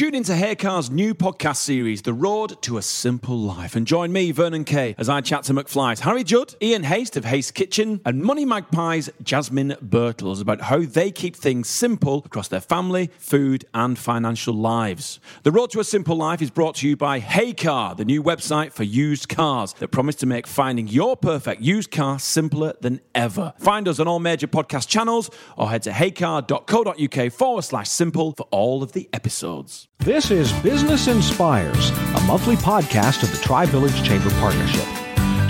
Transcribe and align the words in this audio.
Tune 0.00 0.14
into 0.14 0.32
Heycar's 0.32 0.90
new 0.90 1.14
podcast 1.14 1.56
series, 1.56 2.00
The 2.00 2.14
Road 2.14 2.62
to 2.62 2.78
a 2.78 2.82
Simple 2.82 3.36
Life, 3.36 3.76
and 3.76 3.86
join 3.86 4.10
me, 4.10 4.30
Vernon 4.30 4.64
Kay, 4.64 4.94
as 4.96 5.10
I 5.10 5.20
chat 5.20 5.44
to 5.44 5.52
McFly's 5.52 6.00
Harry 6.00 6.24
Judd, 6.24 6.54
Ian 6.62 6.84
Haste 6.84 7.18
of 7.18 7.26
Haste 7.26 7.52
Kitchen, 7.52 8.00
and 8.06 8.22
Money 8.22 8.46
Magpie's 8.46 9.10
Jasmine 9.22 9.76
Birtles 9.84 10.40
about 10.40 10.62
how 10.62 10.78
they 10.78 11.10
keep 11.10 11.36
things 11.36 11.68
simple 11.68 12.22
across 12.24 12.48
their 12.48 12.62
family, 12.62 13.10
food, 13.18 13.66
and 13.74 13.98
financial 13.98 14.54
lives. 14.54 15.20
The 15.42 15.52
Road 15.52 15.70
to 15.72 15.80
a 15.80 15.84
Simple 15.84 16.16
Life 16.16 16.40
is 16.40 16.50
brought 16.50 16.76
to 16.76 16.88
you 16.88 16.96
by 16.96 17.20
Haycar, 17.20 17.94
the 17.94 18.06
new 18.06 18.22
website 18.22 18.72
for 18.72 18.84
used 18.84 19.28
cars 19.28 19.74
that 19.80 19.88
promise 19.88 20.16
to 20.16 20.26
make 20.26 20.46
finding 20.46 20.88
your 20.88 21.14
perfect 21.14 21.60
used 21.60 21.90
car 21.90 22.18
simpler 22.18 22.72
than 22.80 23.02
ever. 23.14 23.52
Find 23.58 23.86
us 23.86 24.00
on 24.00 24.08
all 24.08 24.18
major 24.18 24.48
podcast 24.48 24.88
channels 24.88 25.30
or 25.58 25.68
head 25.68 25.82
to 25.82 25.90
heycar.co.uk 25.90 27.32
forward 27.34 27.62
slash 27.62 27.90
simple 27.90 28.32
for 28.32 28.44
all 28.44 28.82
of 28.82 28.92
the 28.92 29.06
episodes. 29.12 29.88
This 30.00 30.30
is 30.30 30.50
Business 30.62 31.08
Inspires, 31.08 31.90
a 31.90 32.20
monthly 32.22 32.56
podcast 32.56 33.22
of 33.22 33.30
the 33.32 33.36
Tri 33.36 33.66
Village 33.66 34.02
Chamber 34.02 34.30
Partnership. 34.40 34.86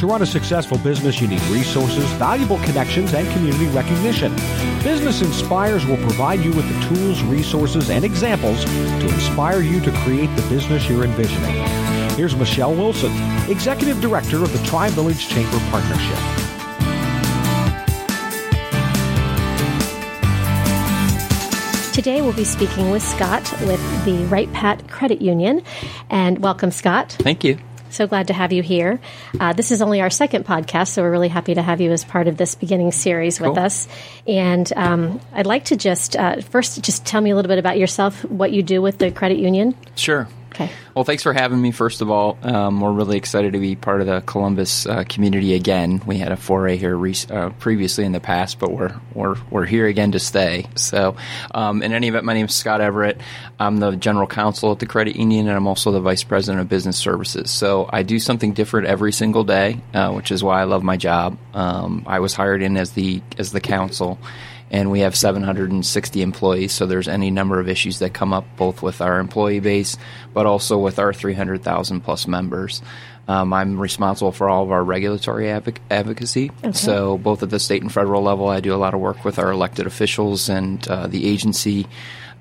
To 0.00 0.08
run 0.08 0.22
a 0.22 0.26
successful 0.26 0.76
business, 0.78 1.20
you 1.20 1.28
need 1.28 1.40
resources, 1.42 2.04
valuable 2.14 2.58
connections, 2.64 3.14
and 3.14 3.30
community 3.30 3.66
recognition. 3.66 4.34
Business 4.82 5.22
Inspires 5.22 5.86
will 5.86 5.98
provide 5.98 6.40
you 6.40 6.52
with 6.52 6.68
the 6.68 6.80
tools, 6.88 7.22
resources, 7.22 7.90
and 7.90 8.04
examples 8.04 8.64
to 8.64 9.08
inspire 9.08 9.60
you 9.60 9.80
to 9.82 9.92
create 9.98 10.34
the 10.34 10.42
business 10.48 10.88
you're 10.88 11.04
envisioning. 11.04 11.54
Here's 12.16 12.34
Michelle 12.34 12.74
Wilson, 12.74 13.12
Executive 13.48 14.00
Director 14.00 14.42
of 14.42 14.52
the 14.52 14.66
Tri 14.66 14.90
Village 14.90 15.28
Chamber 15.28 15.60
Partnership. 15.70 16.49
Today 21.92 22.22
we'll 22.22 22.32
be 22.32 22.44
speaking 22.44 22.90
with 22.90 23.02
Scott 23.02 23.42
with 23.62 24.04
the 24.04 24.24
Wright-Patt 24.26 24.88
Credit 24.88 25.20
Union. 25.20 25.62
And 26.08 26.38
welcome, 26.38 26.70
Scott. 26.70 27.16
Thank 27.18 27.44
you. 27.44 27.58
So 27.90 28.06
glad 28.06 28.28
to 28.28 28.32
have 28.32 28.52
you 28.52 28.62
here. 28.62 29.00
Uh, 29.38 29.52
this 29.52 29.72
is 29.72 29.82
only 29.82 30.00
our 30.00 30.08
second 30.08 30.46
podcast, 30.46 30.90
so 30.90 31.02
we're 31.02 31.10
really 31.10 31.28
happy 31.28 31.54
to 31.54 31.62
have 31.62 31.80
you 31.80 31.90
as 31.90 32.04
part 32.04 32.28
of 32.28 32.36
this 32.36 32.54
beginning 32.54 32.92
series 32.92 33.40
with 33.40 33.58
us. 33.58 33.88
And 34.26 34.72
um, 34.76 35.20
I'd 35.32 35.46
like 35.46 35.64
to 35.66 35.76
just 35.76 36.16
uh, 36.16 36.40
first 36.40 36.80
just 36.82 37.04
tell 37.04 37.20
me 37.20 37.30
a 37.30 37.36
little 37.36 37.48
bit 37.48 37.58
about 37.58 37.76
yourself, 37.76 38.24
what 38.24 38.52
you 38.52 38.62
do 38.62 38.80
with 38.80 38.98
the 38.98 39.10
credit 39.10 39.38
union. 39.38 39.74
Sure. 39.96 40.28
Okay. 40.60 40.70
Well, 40.94 41.04
thanks 41.06 41.22
for 41.22 41.32
having 41.32 41.60
me. 41.60 41.70
First 41.70 42.02
of 42.02 42.10
all, 42.10 42.36
um, 42.42 42.82
we're 42.82 42.92
really 42.92 43.16
excited 43.16 43.54
to 43.54 43.58
be 43.58 43.76
part 43.76 44.02
of 44.02 44.06
the 44.06 44.20
Columbus 44.20 44.84
uh, 44.84 45.04
community 45.08 45.54
again. 45.54 46.02
We 46.04 46.18
had 46.18 46.32
a 46.32 46.36
foray 46.36 46.76
here 46.76 46.94
re- 46.94 47.14
uh, 47.30 47.48
previously 47.58 48.04
in 48.04 48.12
the 48.12 48.20
past, 48.20 48.58
but 48.58 48.70
we're 48.70 48.94
we're 49.14 49.36
we're 49.48 49.64
here 49.64 49.86
again 49.86 50.12
to 50.12 50.18
stay. 50.18 50.66
So, 50.74 51.16
um, 51.54 51.82
in 51.82 51.94
any 51.94 52.08
event, 52.08 52.26
my 52.26 52.34
name 52.34 52.44
is 52.44 52.54
Scott 52.54 52.82
Everett. 52.82 53.22
I'm 53.58 53.78
the 53.78 53.92
general 53.92 54.26
counsel 54.26 54.72
at 54.72 54.80
the 54.80 54.86
credit 54.86 55.16
union, 55.16 55.48
and 55.48 55.56
I'm 55.56 55.66
also 55.66 55.92
the 55.92 56.00
vice 56.00 56.24
president 56.24 56.60
of 56.60 56.68
business 56.68 56.98
services. 56.98 57.50
So, 57.50 57.88
I 57.90 58.02
do 58.02 58.18
something 58.18 58.52
different 58.52 58.86
every 58.86 59.12
single 59.12 59.44
day, 59.44 59.80
uh, 59.94 60.12
which 60.12 60.30
is 60.30 60.44
why 60.44 60.60
I 60.60 60.64
love 60.64 60.82
my 60.82 60.98
job. 60.98 61.38
Um, 61.54 62.04
I 62.06 62.20
was 62.20 62.34
hired 62.34 62.60
in 62.60 62.76
as 62.76 62.92
the 62.92 63.22
as 63.38 63.52
the 63.52 63.62
counsel. 63.62 64.18
And 64.70 64.90
we 64.90 65.00
have 65.00 65.16
760 65.16 66.22
employees. 66.22 66.72
So 66.72 66.86
there's 66.86 67.08
any 67.08 67.30
number 67.30 67.58
of 67.60 67.68
issues 67.68 67.98
that 67.98 68.14
come 68.14 68.32
up 68.32 68.44
both 68.56 68.82
with 68.82 69.00
our 69.00 69.18
employee 69.18 69.60
base, 69.60 69.96
but 70.32 70.46
also 70.46 70.78
with 70.78 70.98
our 70.98 71.12
300,000 71.12 72.00
plus 72.00 72.26
members. 72.26 72.82
Um, 73.30 73.52
I'm 73.52 73.78
responsible 73.78 74.32
for 74.32 74.48
all 74.48 74.64
of 74.64 74.72
our 74.72 74.82
regulatory 74.82 75.44
advoc- 75.44 75.78
advocacy. 75.88 76.50
So 76.72 77.16
both 77.16 77.44
at 77.44 77.50
the 77.50 77.60
state 77.60 77.80
and 77.80 77.92
federal 77.92 78.22
level, 78.22 78.48
I 78.48 78.58
do 78.58 78.74
a 78.74 78.76
lot 78.76 78.92
of 78.92 78.98
work 78.98 79.24
with 79.24 79.38
our 79.38 79.52
elected 79.52 79.86
officials 79.86 80.48
and 80.48 80.86
uh, 80.88 81.06
the 81.06 81.28
agency. 81.28 81.86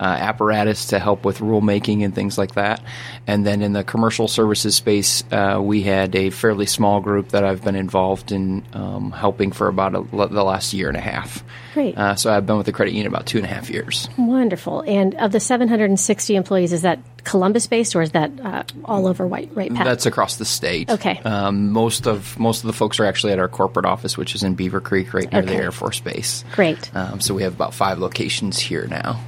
Uh, 0.01 0.05
apparatus 0.05 0.85
to 0.85 0.97
help 0.97 1.25
with 1.25 1.39
rulemaking 1.39 2.05
and 2.05 2.15
things 2.15 2.37
like 2.37 2.53
that. 2.53 2.81
And 3.27 3.45
then 3.45 3.61
in 3.61 3.73
the 3.73 3.83
commercial 3.83 4.29
services 4.29 4.73
space, 4.73 5.25
uh, 5.29 5.59
we 5.61 5.81
had 5.81 6.15
a 6.15 6.29
fairly 6.29 6.67
small 6.67 7.01
group 7.01 7.31
that 7.31 7.43
I've 7.43 7.61
been 7.65 7.75
involved 7.75 8.31
in 8.31 8.63
um, 8.71 9.11
helping 9.11 9.51
for 9.51 9.67
about 9.67 9.95
a, 9.95 10.27
the 10.27 10.45
last 10.45 10.73
year 10.73 10.87
and 10.87 10.95
a 10.95 11.01
half. 11.01 11.43
Great. 11.73 11.97
Uh, 11.97 12.15
so 12.15 12.31
I've 12.31 12.45
been 12.45 12.55
with 12.55 12.65
the 12.65 12.71
credit 12.71 12.93
union 12.93 13.07
about 13.07 13.25
two 13.25 13.39
and 13.39 13.45
a 13.45 13.49
half 13.49 13.69
years. 13.69 14.07
Wonderful. 14.17 14.85
And 14.87 15.15
of 15.15 15.33
the 15.33 15.41
760 15.41 16.33
employees, 16.33 16.71
is 16.71 16.83
that 16.83 16.99
Columbus 17.23 17.67
based 17.67 17.95
or 17.95 18.01
is 18.01 18.11
that 18.11 18.31
uh, 18.41 18.63
all 18.85 19.07
over 19.07 19.25
White 19.27 19.49
Wright-Patt? 19.53 19.85
That's 19.85 20.05
across 20.05 20.37
the 20.37 20.45
state. 20.45 20.89
Okay. 20.89 21.19
Um, 21.19 21.71
most 21.71 22.07
of 22.07 22.37
most 22.39 22.63
of 22.63 22.67
the 22.67 22.73
folks 22.73 22.99
are 22.99 23.05
actually 23.05 23.33
at 23.33 23.39
our 23.39 23.47
corporate 23.47 23.85
office, 23.85 24.17
which 24.17 24.35
is 24.35 24.43
in 24.43 24.55
Beavercreek, 24.55 25.13
right 25.13 25.31
near 25.31 25.41
Okay. 25.41 25.55
the 25.55 25.61
Air 25.63 25.71
Force 25.71 25.99
Base. 25.99 26.43
Great. 26.53 26.93
Um, 26.95 27.19
so 27.19 27.33
we 27.33 27.43
have 27.43 27.53
about 27.53 27.73
five 27.73 27.99
locations 27.99 28.59
here 28.59 28.87
now. 28.87 29.19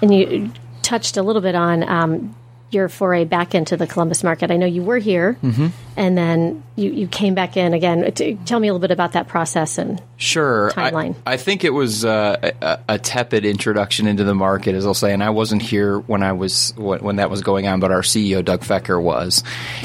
And 0.00 0.14
you 0.14 0.52
touched 0.82 1.16
a 1.16 1.22
little 1.22 1.42
bit 1.42 1.54
on 1.54 1.82
um, 1.88 2.34
your 2.70 2.88
foray 2.88 3.24
back 3.24 3.54
into 3.54 3.76
the 3.76 3.86
Columbus 3.86 4.22
market. 4.22 4.50
I 4.50 4.56
know 4.56 4.66
you 4.66 4.82
were 4.82 4.98
here, 4.98 5.38
Mm-hmm. 5.42 5.68
and 5.96 6.18
then 6.18 6.62
you, 6.76 6.90
you 6.90 7.08
came 7.08 7.34
back 7.34 7.56
in 7.56 7.72
again. 7.74 8.10
Tell 8.44 8.60
me 8.60 8.68
a 8.68 8.72
little 8.72 8.78
bit 8.86 8.90
about 8.90 9.12
that 9.12 9.26
process. 9.28 9.78
And 9.78 10.02
Sure. 10.18 10.70
I- 10.76 10.90
Timeline. 10.90 11.14
I, 11.26 11.36
think 11.38 11.64
it 11.64 11.70
was 11.70 12.04
uh, 12.04 12.52
a, 12.60 12.78
a 12.88 12.98
tepid 12.98 13.44
introduction 13.44 14.06
into 14.06 14.24
the 14.24 14.34
market, 14.34 14.74
as 14.74 14.84
I'll 14.84 14.92
say, 14.94 15.12
and 15.12 15.22
I 15.24 15.30
wasn't 15.30 15.62
here 15.62 15.98
when 16.00 16.22
I 16.22 16.32
was 16.32 16.74
when, 16.76 17.00
when 17.00 17.16
that 17.16 17.30
was 17.30 17.40
going 17.42 17.66
on, 17.66 17.80
but 17.80 17.90
our 17.90 18.02
CEO 18.02 18.44
Doug 18.44 18.62
Fecher 18.64 19.00
was, 19.00 19.42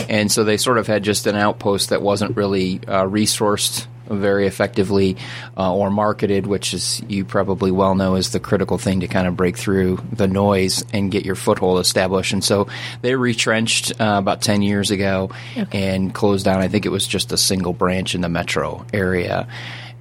and 0.09 0.31
so 0.31 0.43
they 0.43 0.57
sort 0.57 0.77
of 0.77 0.87
had 0.87 1.03
just 1.03 1.25
an 1.27 1.35
outpost 1.35 1.89
that 1.89 2.01
wasn't 2.01 2.35
really 2.35 2.79
uh, 2.87 3.03
resourced 3.03 3.87
very 4.19 4.47
effectively 4.47 5.17
uh, 5.57 5.73
or 5.73 5.89
marketed, 5.89 6.47
which 6.47 6.73
is 6.73 7.01
you 7.07 7.25
probably 7.25 7.71
well 7.71 7.95
know 7.95 8.15
is 8.15 8.31
the 8.31 8.39
critical 8.39 8.77
thing 8.77 9.01
to 9.01 9.07
kind 9.07 9.27
of 9.27 9.35
break 9.35 9.57
through 9.57 9.99
the 10.11 10.27
noise 10.27 10.83
and 10.93 11.11
get 11.11 11.25
your 11.25 11.35
foothold 11.35 11.79
established. 11.79 12.33
And 12.33 12.43
so 12.43 12.67
they 13.01 13.15
retrenched 13.15 13.91
uh, 13.99 14.15
about 14.17 14.41
ten 14.41 14.61
years 14.61 14.91
ago 14.91 15.31
and 15.71 16.13
closed 16.13 16.45
down. 16.45 16.61
I 16.61 16.67
think 16.67 16.85
it 16.85 16.89
was 16.89 17.07
just 17.07 17.31
a 17.31 17.37
single 17.37 17.73
branch 17.73 18.15
in 18.15 18.21
the 18.21 18.29
metro 18.29 18.85
area. 18.93 19.47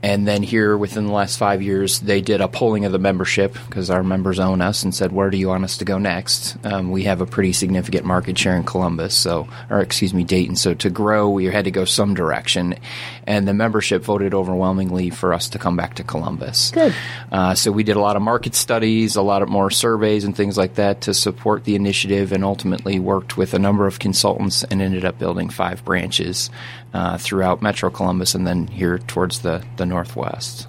And 0.03 0.27
then 0.27 0.43
here, 0.43 0.77
within 0.77 1.07
the 1.07 1.13
last 1.13 1.39
five 1.39 1.63
years, 1.63 2.01
they 2.01 2.21
did 2.21 2.41
a 2.41 2.49
polling 2.49 2.85
of 2.85 2.91
the 2.91 2.99
membership 2.99 3.57
because 3.69 3.89
our 3.89 4.03
members 4.03 4.41
own 4.41 4.61
us 4.61 4.83
and 4.83 4.93
said, 4.93 5.13
"Where 5.13 5.31
do 5.31 5.37
you 5.37 5.49
want 5.49 5.63
us 5.63 5.77
to 5.77 5.85
go 5.85 5.99
next?" 5.99 6.57
Um, 6.65 6.91
we 6.91 7.05
have 7.05 7.21
a 7.21 7.27
pretty 7.27 7.53
significant 7.53 8.05
market 8.05 8.37
share 8.37 8.57
in 8.57 8.65
Columbus, 8.65 9.15
so 9.15 9.47
or 9.71 9.81
excuse 9.81 10.13
me, 10.13 10.25
Dayton. 10.25 10.57
So 10.57 10.75
to 10.75 10.91
grow, 10.91 11.31
we 11.31 11.45
had 11.45 11.67
to 11.67 11.71
go 11.71 11.85
some 11.85 12.15
direction, 12.15 12.75
and 13.29 13.47
the 13.47 13.55
membership 13.55 14.03
voted 14.03 14.35
overwhelmingly 14.35 15.11
for 15.11 15.33
us 15.33 15.49
to 15.51 15.59
come 15.59 15.77
back 15.77 15.95
to 15.95 16.03
Columbus. 16.03 16.73
Good. 16.73 16.95
Uh, 17.31 17.55
so 17.55 17.71
we 17.71 17.85
did 17.85 17.97
a 17.97 18.01
lot 18.01 18.17
of 18.17 18.23
market 18.23 18.57
studies, 18.57 19.15
a 19.15 19.23
lot 19.23 19.43
of 19.43 19.49
more 19.49 19.71
surveys 19.71 20.25
and 20.25 20.37
things 20.37 20.59
like 20.59 20.75
that 20.75 21.03
to 21.03 21.15
support 21.15 21.63
the 21.63 21.77
initiative, 21.77 22.33
and 22.33 22.45
ultimately 22.45 22.99
worked 22.99 23.37
with 23.37 23.55
a 23.55 23.59
number 23.59 23.87
of 23.87 24.01
consultants 24.01 24.65
and 24.65 24.83
ended 24.83 25.05
up 25.05 25.19
building 25.19 25.49
five 25.49 25.85
branches 25.85 26.51
uh, 26.95 27.19
throughout 27.19 27.63
Metro 27.63 27.91
Columbus 27.91 28.35
and 28.35 28.47
then 28.47 28.67
here 28.67 28.99
towards 28.99 29.41
the 29.41 29.65
the 29.77 29.87
northwest. 29.87 30.69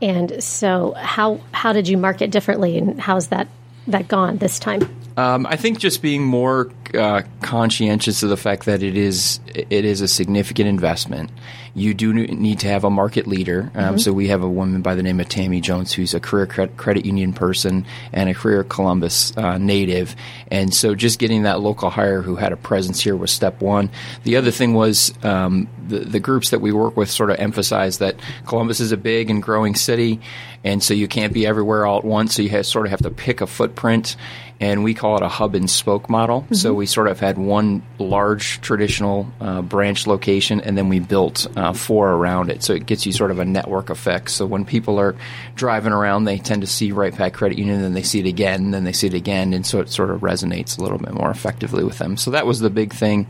and 0.00 0.42
so, 0.42 0.92
how 0.92 1.40
how 1.52 1.72
did 1.72 1.88
you 1.88 1.96
market 1.96 2.30
differently, 2.30 2.78
and 2.78 3.00
how's 3.00 3.28
that 3.28 3.48
that 3.86 4.08
gone 4.08 4.38
this 4.38 4.58
time? 4.58 4.82
Um, 5.16 5.46
I 5.46 5.56
think 5.56 5.80
just 5.80 6.00
being 6.00 6.22
more 6.22 6.70
uh, 6.94 7.22
conscientious 7.42 8.22
of 8.22 8.30
the 8.30 8.36
fact 8.36 8.66
that 8.66 8.84
it 8.84 8.96
is 8.96 9.40
it 9.52 9.84
is 9.84 10.00
a 10.00 10.08
significant 10.08 10.68
investment. 10.68 11.30
You 11.78 11.94
do 11.94 12.12
need 12.12 12.60
to 12.60 12.68
have 12.68 12.84
a 12.84 12.90
market 12.90 13.26
leader. 13.26 13.70
Um, 13.74 13.98
So 13.98 14.12
we 14.12 14.28
have 14.28 14.42
a 14.42 14.48
woman 14.48 14.82
by 14.82 14.94
the 14.94 15.02
name 15.02 15.20
of 15.20 15.28
Tammy 15.28 15.60
Jones, 15.60 15.92
who's 15.92 16.14
a 16.14 16.20
career 16.20 16.46
cre- 16.46 16.74
credit 16.76 17.06
union 17.06 17.32
person 17.32 17.86
and 18.12 18.28
a 18.28 18.34
career 18.34 18.64
Columbus 18.64 19.36
uh, 19.36 19.58
native. 19.58 20.14
And 20.50 20.74
so 20.74 20.94
just 20.94 21.18
getting 21.18 21.42
that 21.42 21.60
local 21.60 21.90
hire 21.90 22.22
who 22.22 22.36
had 22.36 22.52
a 22.52 22.56
presence 22.56 23.00
here 23.00 23.16
was 23.16 23.30
step 23.30 23.60
one. 23.62 23.90
The 24.24 24.36
other 24.36 24.50
thing 24.50 24.74
was 24.74 25.12
um, 25.22 25.68
the, 25.86 26.00
the 26.00 26.20
groups 26.20 26.50
that 26.50 26.60
we 26.60 26.72
work 26.72 26.96
with 26.96 27.10
sort 27.10 27.30
of 27.30 27.38
emphasize 27.38 27.98
that 27.98 28.16
Columbus 28.46 28.80
is 28.80 28.92
a 28.92 28.96
big 28.96 29.30
and 29.30 29.42
growing 29.42 29.74
city, 29.74 30.20
and 30.64 30.82
so 30.82 30.94
you 30.94 31.08
can't 31.08 31.32
be 31.32 31.46
everywhere 31.46 31.86
all 31.86 31.98
at 31.98 32.04
once. 32.04 32.34
So 32.34 32.42
you 32.42 32.48
have, 32.50 32.66
sort 32.66 32.86
of 32.86 32.90
have 32.90 33.02
to 33.02 33.10
pick 33.10 33.40
a 33.40 33.46
footprint 33.46 34.16
and 34.60 34.82
we 34.82 34.92
call 34.92 35.16
it 35.16 35.22
a 35.22 35.28
hub 35.28 35.54
and 35.54 35.70
spoke 35.70 36.10
model. 36.10 36.44
So 36.52 36.74
we 36.74 36.86
sort 36.86 37.06
of 37.06 37.20
had 37.20 37.38
one 37.38 37.82
large 37.98 38.60
traditional 38.60 39.28
uh, 39.40 39.62
branch 39.62 40.06
location, 40.06 40.60
and 40.60 40.76
then 40.76 40.88
we 40.88 40.98
built 40.98 41.46
uh, 41.56 41.72
four 41.72 42.10
around 42.10 42.50
it. 42.50 42.64
So 42.64 42.72
it 42.72 42.84
gets 42.84 43.06
you 43.06 43.12
sort 43.12 43.30
of 43.30 43.38
a 43.38 43.44
network 43.44 43.88
effect. 43.88 44.30
So 44.30 44.46
when 44.46 44.64
people 44.64 44.98
are 44.98 45.14
driving 45.54 45.92
around, 45.92 46.24
they 46.24 46.38
tend 46.38 46.62
to 46.62 46.66
see 46.66 46.90
Wright-Patt 46.90 47.34
Credit 47.34 47.56
Union, 47.56 47.82
then 47.82 47.94
they 47.94 48.02
see 48.02 48.18
it 48.18 48.26
again, 48.26 48.72
then 48.72 48.82
they 48.82 48.92
see 48.92 49.06
it 49.06 49.14
again, 49.14 49.54
and 49.54 49.64
so 49.64 49.80
it 49.80 49.90
sort 49.90 50.10
of 50.10 50.22
resonates 50.22 50.76
a 50.76 50.82
little 50.82 50.98
bit 50.98 51.14
more 51.14 51.30
effectively 51.30 51.84
with 51.84 51.98
them. 51.98 52.16
So 52.16 52.32
that 52.32 52.46
was 52.46 52.58
the 52.58 52.70
big 52.70 52.92
thing. 52.92 53.28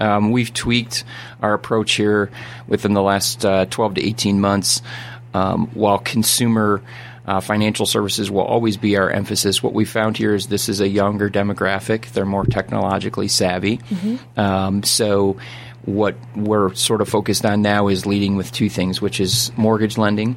Um, 0.00 0.30
we've 0.30 0.54
tweaked 0.54 1.04
our 1.42 1.52
approach 1.52 1.92
here 1.92 2.30
within 2.66 2.94
the 2.94 3.02
last 3.02 3.44
uh, 3.44 3.66
12 3.66 3.96
to 3.96 4.06
18 4.06 4.40
months. 4.40 4.80
Um, 5.34 5.68
while 5.68 5.98
consumer 5.98 6.82
uh, 7.26 7.40
financial 7.40 7.86
services 7.86 8.30
will 8.30 8.42
always 8.42 8.76
be 8.76 8.96
our 8.96 9.08
emphasis, 9.10 9.62
what 9.62 9.72
we 9.72 9.84
found 9.84 10.16
here 10.16 10.34
is 10.34 10.48
this 10.48 10.68
is 10.68 10.80
a 10.80 10.88
younger 10.88 11.30
demographic. 11.30 12.10
They're 12.12 12.26
more 12.26 12.44
technologically 12.44 13.28
savvy. 13.28 13.80
Um, 14.36 14.82
so, 14.82 15.36
what 15.84 16.16
we're 16.36 16.74
sort 16.74 17.00
of 17.00 17.08
focused 17.08 17.44
on 17.44 17.62
now 17.62 17.88
is 17.88 18.06
leading 18.06 18.36
with 18.36 18.52
two 18.52 18.68
things, 18.68 19.00
which 19.00 19.20
is 19.20 19.52
mortgage 19.56 19.98
lending. 19.98 20.36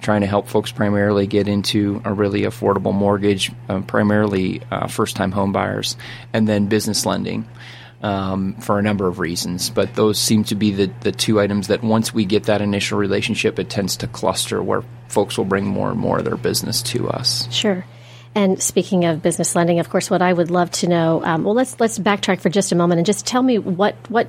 trying 0.00 0.20
to 0.20 0.26
help 0.26 0.46
folks 0.46 0.70
primarily 0.70 1.26
get 1.26 1.48
into 1.48 2.02
a 2.04 2.12
really 2.12 2.42
affordable 2.42 2.94
mortgage, 2.94 3.50
um, 3.70 3.82
primarily 3.82 4.60
uh, 4.70 4.86
first 4.86 5.16
time 5.16 5.32
home 5.32 5.52
buyers, 5.52 5.96
and 6.34 6.46
then 6.46 6.66
business 6.66 7.06
lending. 7.06 7.48
Um, 8.02 8.54
for 8.60 8.78
a 8.78 8.82
number 8.82 9.08
of 9.08 9.18
reasons, 9.18 9.70
but 9.70 9.94
those 9.94 10.18
seem 10.18 10.44
to 10.44 10.54
be 10.54 10.70
the, 10.70 10.92
the 11.00 11.12
two 11.12 11.40
items 11.40 11.68
that 11.68 11.82
once 11.82 12.12
we 12.12 12.26
get 12.26 12.44
that 12.44 12.60
initial 12.60 12.98
relationship, 12.98 13.58
it 13.58 13.70
tends 13.70 13.96
to 13.96 14.06
cluster 14.06 14.62
where 14.62 14.84
folks 15.08 15.38
will 15.38 15.44
bring 15.44 15.64
more 15.64 15.90
and 15.90 15.98
more 15.98 16.18
of 16.18 16.24
their 16.24 16.36
business 16.36 16.82
to 16.82 17.08
us. 17.08 17.52
Sure. 17.52 17.84
And 18.34 18.62
speaking 18.62 19.06
of 19.06 19.22
business 19.22 19.54
lending, 19.54 19.78
of 19.78 19.88
course, 19.88 20.10
what 20.10 20.20
I 20.20 20.32
would 20.32 20.50
love 20.50 20.70
to 20.72 20.88
know. 20.88 21.24
Um, 21.24 21.44
well, 21.44 21.54
let's 21.54 21.80
let's 21.80 21.98
backtrack 21.98 22.40
for 22.40 22.50
just 22.50 22.70
a 22.70 22.74
moment 22.74 22.98
and 22.98 23.06
just 23.06 23.26
tell 23.26 23.42
me 23.42 23.58
what 23.58 23.94
what 24.10 24.28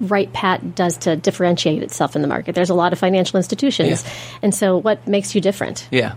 Wright-Patt 0.00 0.74
does 0.74 0.98
to 0.98 1.16
differentiate 1.16 1.82
itself 1.82 2.14
in 2.14 2.22
the 2.22 2.28
market. 2.28 2.54
There's 2.54 2.70
a 2.70 2.74
lot 2.74 2.92
of 2.92 2.98
financial 2.98 3.38
institutions, 3.38 4.04
yeah. 4.04 4.10
and 4.42 4.54
so 4.54 4.76
what 4.76 5.08
makes 5.08 5.34
you 5.34 5.40
different? 5.40 5.88
Yeah. 5.90 6.14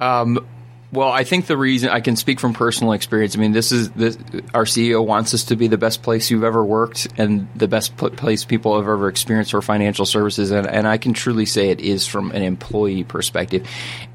Um, 0.00 0.46
well, 0.92 1.08
I 1.10 1.24
think 1.24 1.46
the 1.46 1.56
reason 1.56 1.88
I 1.88 2.00
can 2.00 2.14
speak 2.14 2.38
from 2.38 2.52
personal 2.52 2.92
experience. 2.92 3.36
I 3.36 3.40
mean, 3.40 3.52
this 3.52 3.72
is 3.72 3.90
this, 3.90 4.16
our 4.54 4.64
CEO 4.64 5.04
wants 5.04 5.34
us 5.34 5.44
to 5.44 5.56
be 5.56 5.66
the 5.66 5.76
best 5.76 6.02
place 6.02 6.30
you've 6.30 6.44
ever 6.44 6.64
worked 6.64 7.08
and 7.16 7.48
the 7.56 7.66
best 7.66 7.96
place 7.96 8.44
people 8.44 8.76
have 8.76 8.84
ever 8.88 9.08
experienced 9.08 9.50
for 9.50 9.60
financial 9.60 10.06
services, 10.06 10.52
and, 10.52 10.66
and 10.66 10.86
I 10.86 10.98
can 10.98 11.12
truly 11.12 11.44
say 11.44 11.70
it 11.70 11.80
is 11.80 12.06
from 12.06 12.30
an 12.30 12.42
employee 12.42 13.02
perspective, 13.02 13.66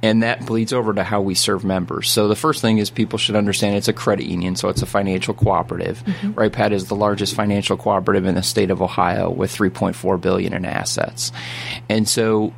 and 0.02 0.24
that 0.24 0.46
bleeds 0.46 0.72
over 0.72 0.94
to 0.94 1.04
how 1.04 1.22
we 1.22 1.36
serve 1.36 1.66
members. 1.66 2.10
So 2.10 2.30
the 2.30 2.36
first 2.36 2.62
thing 2.62 2.78
is 2.78 2.90
people 2.90 3.20
should 3.20 3.36
understand 3.36 3.76
it's 3.76 3.90
a 3.90 3.94
credit 3.94 4.26
union, 4.26 4.56
so 4.56 4.70
it's 4.70 4.82
a 4.82 4.86
financial 4.86 5.34
cooperative. 5.34 6.04
Mm-hmm. 6.06 6.34
Wright-Patt 6.34 6.72
is 6.72 6.88
the 6.88 6.96
largest 6.96 7.36
financial 7.36 7.76
cooperative 7.76 8.26
in 8.26 8.36
the 8.36 8.44
state 8.44 8.72
of 8.72 8.82
Ohio 8.82 9.30
with 9.30 9.54
3.4 9.54 10.22
billion 10.22 10.54
in 10.54 10.64
assets, 10.64 11.34
and 11.90 12.08
so 12.08 12.54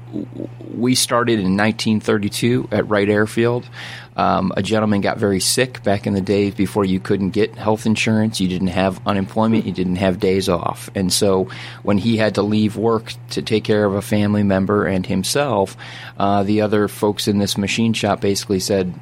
we 0.76 0.94
started 0.94 1.40
in 1.40 1.58
1932 1.58 2.70
at 2.72 2.88
Wright 2.88 3.10
Airfield. 3.10 3.68
Um, 4.16 4.54
a 4.56 4.62
gentleman 4.62 5.02
got 5.02 5.18
very 5.18 5.40
sick 5.40 5.84
back 5.84 6.06
in 6.06 6.14
the 6.14 6.22
days 6.22 6.54
before 6.54 6.86
you 6.86 7.00
couldn't 7.00 7.32
get 7.32 7.56
health 7.56 7.86
insurance. 7.86 8.40
You 8.40 8.48
didn't 8.48 8.68
have 8.68 9.06
unemployment. 9.08 9.66
You 9.66 9.72
didn't 9.72 9.96
have 9.96 10.20
days 10.20 10.50
off. 10.50 10.90
And 10.96 11.12
so 11.12 11.50
when 11.84 11.98
he 11.98 12.18
had 12.18 12.36
to 12.36 12.42
leave 12.42 12.78
work 12.78 13.14
to 13.32 13.42
take 13.42 13.64
care 13.64 13.86
of 13.86 13.96
a 13.96 14.02
family 14.02 14.44
member 14.44 14.86
and 14.86 15.06
himself, 15.06 15.76
uh, 16.18 16.44
the 16.44 16.62
other 16.62 16.88
folks 16.88 17.28
in 17.28 17.40
this 17.40 17.58
machine 17.58 17.94
shop 17.94 18.22
basically 18.22 18.60
said, 18.60 18.94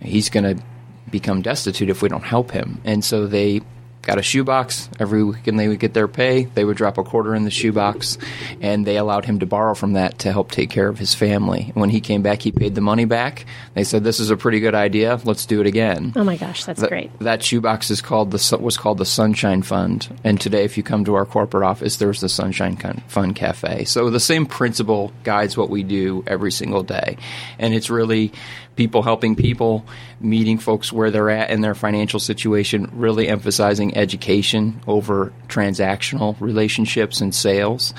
he's 0.00 0.28
going 0.28 0.56
to 0.56 0.62
become 1.10 1.42
destitute 1.42 1.90
if 1.90 2.02
we 2.02 2.08
don't 2.08 2.24
help 2.24 2.50
him. 2.50 2.80
And 2.84 3.04
so 3.04 3.26
they 3.26 3.60
got 4.04 4.18
a 4.18 4.22
shoebox. 4.22 4.88
Every 4.98 5.24
weekend 5.24 5.58
they 5.58 5.68
would 5.68 5.80
get 5.80 5.94
their 5.94 6.08
pay. 6.08 6.44
They 6.44 6.64
would 6.64 6.76
drop 6.76 6.98
a 6.98 7.04
quarter 7.04 7.34
in 7.34 7.44
the 7.44 7.50
shoebox, 7.50 8.18
and 8.60 8.86
they 8.86 8.96
allowed 8.96 9.24
him 9.24 9.40
to 9.40 9.46
borrow 9.46 9.74
from 9.74 9.94
that 9.94 10.20
to 10.20 10.32
help 10.32 10.50
take 10.50 10.70
care 10.70 10.88
of 10.88 10.98
his 10.98 11.14
family. 11.14 11.72
When 11.74 11.90
he 11.90 12.00
came 12.00 12.22
back, 12.22 12.42
he 12.42 12.52
paid 12.52 12.74
the 12.74 12.80
money 12.80 13.04
back. 13.04 13.46
They 13.74 13.84
said, 13.84 14.04
"This 14.04 14.20
is 14.20 14.30
a 14.30 14.36
pretty 14.36 14.60
good 14.60 14.74
idea. 14.74 15.20
Let's 15.24 15.46
do 15.46 15.60
it 15.60 15.66
again." 15.66 16.12
Oh 16.16 16.24
my 16.24 16.36
gosh, 16.36 16.64
that's 16.64 16.82
great. 16.82 17.18
That 17.20 17.42
shoebox 17.42 17.90
is 17.90 18.00
called 18.00 18.30
the 18.30 18.58
was 18.60 18.76
called 18.76 18.98
the 18.98 19.04
Sunshine 19.04 19.62
Fund, 19.62 20.08
and 20.22 20.40
today, 20.40 20.64
if 20.64 20.76
you 20.76 20.82
come 20.82 21.04
to 21.04 21.14
our 21.14 21.26
corporate 21.26 21.64
office, 21.64 21.96
there's 21.96 22.20
the 22.20 22.28
Sunshine 22.28 22.76
Fund 23.08 23.34
Cafe. 23.34 23.84
So 23.84 24.10
the 24.10 24.20
same 24.20 24.46
principle 24.46 25.12
guides 25.22 25.56
what 25.56 25.70
we 25.70 25.82
do 25.82 26.24
every 26.26 26.52
single 26.52 26.82
day, 26.82 27.16
and 27.58 27.74
it's 27.74 27.90
really 27.90 28.32
people 28.76 29.02
helping 29.02 29.36
people, 29.36 29.84
meeting 30.20 30.58
folks 30.58 30.92
where 30.92 31.10
they're 31.10 31.30
at 31.30 31.50
in 31.50 31.60
their 31.60 31.74
financial 31.74 32.20
situation, 32.20 32.90
really 32.92 33.28
emphasizing 33.28 33.96
education 33.96 34.80
over 34.86 35.32
transactional 35.48 36.36
relationships 36.40 37.20
and 37.20 37.34
sales. 37.34 37.94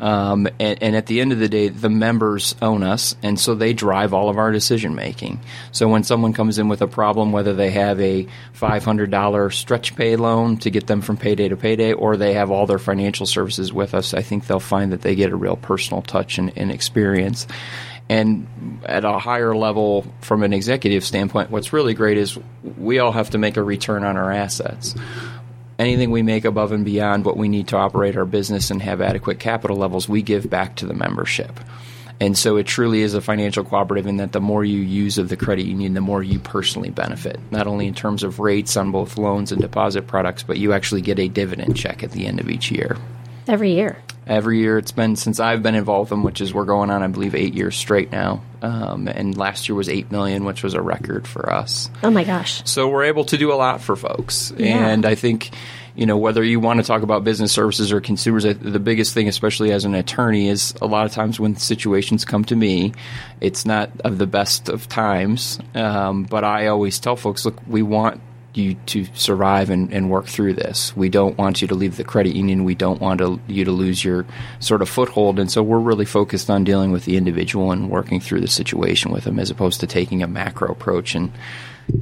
Um, 0.00 0.48
and, 0.58 0.82
and, 0.82 0.96
at 0.96 1.06
the 1.06 1.20
end 1.20 1.32
of 1.32 1.40
the 1.40 1.48
day, 1.48 1.68
the 1.68 1.90
members 1.90 2.54
own 2.62 2.82
us, 2.82 3.14
and 3.22 3.38
so 3.38 3.54
they 3.54 3.74
drive 3.74 4.14
all 4.14 4.30
of 4.30 4.38
our 4.38 4.50
decision 4.50 4.94
making. 4.94 5.40
So 5.72 5.88
when 5.88 6.04
someone 6.04 6.32
comes 6.32 6.58
in 6.58 6.68
with 6.68 6.80
a 6.80 6.86
problem, 6.86 7.32
whether 7.32 7.52
they 7.52 7.70
have 7.72 8.00
a 8.00 8.26
$500 8.54 9.52
stretch 9.52 9.94
pay 9.96 10.16
loan 10.16 10.56
to 10.58 10.70
get 10.70 10.86
them 10.86 11.02
from 11.02 11.18
payday 11.18 11.48
to 11.48 11.56
payday, 11.56 11.92
or 11.92 12.16
they 12.16 12.32
have 12.32 12.50
all 12.50 12.64
their 12.64 12.78
financial 12.78 13.26
services 13.26 13.74
with 13.74 13.92
us, 13.92 14.14
I 14.14 14.22
think 14.22 14.46
they'll 14.46 14.58
find 14.58 14.90
that 14.92 15.02
they 15.02 15.14
get 15.14 15.32
a 15.32 15.36
real 15.36 15.56
personal 15.56 16.00
touch 16.00 16.38
and, 16.38 16.50
and 16.56 16.72
experience. 16.72 17.46
And 18.10 18.80
at 18.86 19.04
a 19.04 19.20
higher 19.20 19.54
level, 19.54 20.04
from 20.20 20.42
an 20.42 20.52
executive 20.52 21.04
standpoint, 21.04 21.52
what's 21.52 21.72
really 21.72 21.94
great 21.94 22.18
is 22.18 22.36
we 22.76 22.98
all 22.98 23.12
have 23.12 23.30
to 23.30 23.38
make 23.38 23.56
a 23.56 23.62
return 23.62 24.02
on 24.02 24.16
our 24.16 24.32
assets. 24.32 24.96
Anything 25.78 26.10
we 26.10 26.22
make 26.22 26.44
above 26.44 26.72
and 26.72 26.84
beyond 26.84 27.24
what 27.24 27.36
we 27.36 27.48
need 27.48 27.68
to 27.68 27.76
operate 27.76 28.16
our 28.16 28.24
business 28.24 28.72
and 28.72 28.82
have 28.82 29.00
adequate 29.00 29.38
capital 29.38 29.76
levels, 29.76 30.08
we 30.08 30.22
give 30.22 30.50
back 30.50 30.74
to 30.76 30.86
the 30.86 30.92
membership. 30.92 31.60
And 32.18 32.36
so 32.36 32.56
it 32.56 32.66
truly 32.66 33.02
is 33.02 33.14
a 33.14 33.20
financial 33.20 33.62
cooperative 33.62 34.08
in 34.08 34.16
that 34.16 34.32
the 34.32 34.40
more 34.40 34.64
you 34.64 34.80
use 34.80 35.16
of 35.16 35.28
the 35.28 35.36
credit 35.36 35.66
union, 35.66 35.94
the 35.94 36.00
more 36.00 36.20
you 36.20 36.40
personally 36.40 36.90
benefit, 36.90 37.38
not 37.52 37.68
only 37.68 37.86
in 37.86 37.94
terms 37.94 38.24
of 38.24 38.40
rates 38.40 38.76
on 38.76 38.90
both 38.90 39.18
loans 39.18 39.52
and 39.52 39.62
deposit 39.62 40.08
products, 40.08 40.42
but 40.42 40.58
you 40.58 40.72
actually 40.72 41.00
get 41.00 41.20
a 41.20 41.28
dividend 41.28 41.76
check 41.76 42.02
at 42.02 42.10
the 42.10 42.26
end 42.26 42.40
of 42.40 42.50
each 42.50 42.72
year. 42.72 42.96
Every 43.46 43.72
year 43.72 43.98
every 44.30 44.60
year. 44.60 44.78
It's 44.78 44.92
been 44.92 45.16
since 45.16 45.40
I've 45.40 45.62
been 45.62 45.74
involved 45.74 46.12
in, 46.12 46.22
which 46.22 46.40
is 46.40 46.54
we're 46.54 46.64
going 46.64 46.88
on, 46.88 47.02
I 47.02 47.08
believe, 47.08 47.34
eight 47.34 47.52
years 47.52 47.76
straight 47.76 48.12
now. 48.12 48.42
Um, 48.62 49.08
and 49.08 49.36
last 49.36 49.68
year 49.68 49.76
was 49.76 49.88
eight 49.88 50.10
million, 50.10 50.44
which 50.44 50.62
was 50.62 50.74
a 50.74 50.80
record 50.80 51.26
for 51.26 51.52
us. 51.52 51.90
Oh 52.02 52.10
my 52.10 52.24
gosh! 52.24 52.62
So 52.64 52.88
we're 52.88 53.04
able 53.04 53.24
to 53.26 53.36
do 53.36 53.52
a 53.52 53.56
lot 53.56 53.80
for 53.80 53.96
folks, 53.96 54.52
yeah. 54.56 54.88
and 54.88 55.04
I 55.04 55.16
think. 55.16 55.50
You 55.96 56.06
know, 56.06 56.16
whether 56.16 56.42
you 56.42 56.60
want 56.60 56.80
to 56.80 56.86
talk 56.86 57.02
about 57.02 57.24
business 57.24 57.52
services 57.52 57.92
or 57.92 58.00
consumers, 58.00 58.44
the 58.44 58.78
biggest 58.78 59.12
thing, 59.12 59.28
especially 59.28 59.72
as 59.72 59.84
an 59.84 59.94
attorney, 59.94 60.48
is 60.48 60.72
a 60.80 60.86
lot 60.86 61.04
of 61.04 61.12
times 61.12 61.40
when 61.40 61.56
situations 61.56 62.24
come 62.24 62.44
to 62.44 62.56
me, 62.56 62.94
it's 63.40 63.66
not 63.66 63.90
of 64.02 64.16
the 64.16 64.26
best 64.26 64.68
of 64.68 64.88
times. 64.88 65.58
Um, 65.74 66.22
but 66.22 66.44
I 66.44 66.68
always 66.68 67.00
tell 67.00 67.16
folks, 67.16 67.44
look, 67.44 67.56
we 67.66 67.82
want 67.82 68.20
you 68.54 68.74
to 68.86 69.06
survive 69.14 69.70
and, 69.70 69.92
and, 69.92 70.10
work 70.10 70.26
through 70.26 70.54
this. 70.54 70.96
We 70.96 71.08
don't 71.08 71.38
want 71.38 71.62
you 71.62 71.68
to 71.68 71.74
leave 71.74 71.96
the 71.96 72.04
credit 72.04 72.34
union. 72.34 72.64
We 72.64 72.74
don't 72.74 73.00
want 73.00 73.18
to, 73.18 73.40
you 73.46 73.64
to 73.64 73.70
lose 73.70 74.04
your 74.04 74.26
sort 74.58 74.82
of 74.82 74.88
foothold. 74.88 75.38
And 75.38 75.50
so 75.50 75.62
we're 75.62 75.78
really 75.78 76.04
focused 76.04 76.50
on 76.50 76.64
dealing 76.64 76.90
with 76.90 77.04
the 77.04 77.16
individual 77.16 77.70
and 77.70 77.90
working 77.90 78.20
through 78.20 78.40
the 78.40 78.48
situation 78.48 79.12
with 79.12 79.24
them 79.24 79.38
as 79.38 79.50
opposed 79.50 79.80
to 79.80 79.86
taking 79.86 80.22
a 80.22 80.26
macro 80.26 80.70
approach 80.70 81.14
and 81.14 81.30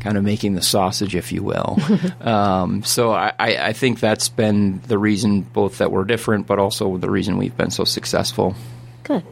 kind 0.01 0.17
of 0.17 0.25
making 0.25 0.55
the 0.55 0.63
sausage, 0.63 1.15
if 1.15 1.33
you 1.33 1.43
will. 1.43 1.79
um, 2.21 2.83
so 2.83 3.13
I, 3.13 3.33
I 3.39 3.73
think 3.73 4.01
that's 4.01 4.29
been 4.29 4.81
the 4.87 4.99
reason 4.99 5.43
both 5.43 5.79
that 5.79 5.93
we're 5.93 6.05
different, 6.05 6.47
but 6.47 6.59
also 6.59 6.97
the 6.97 7.11
reason 7.11 7.37
we've 7.37 7.57
been 7.57 7.71
so 7.71 7.85
successful. 7.85 8.55
Good. 9.05 9.25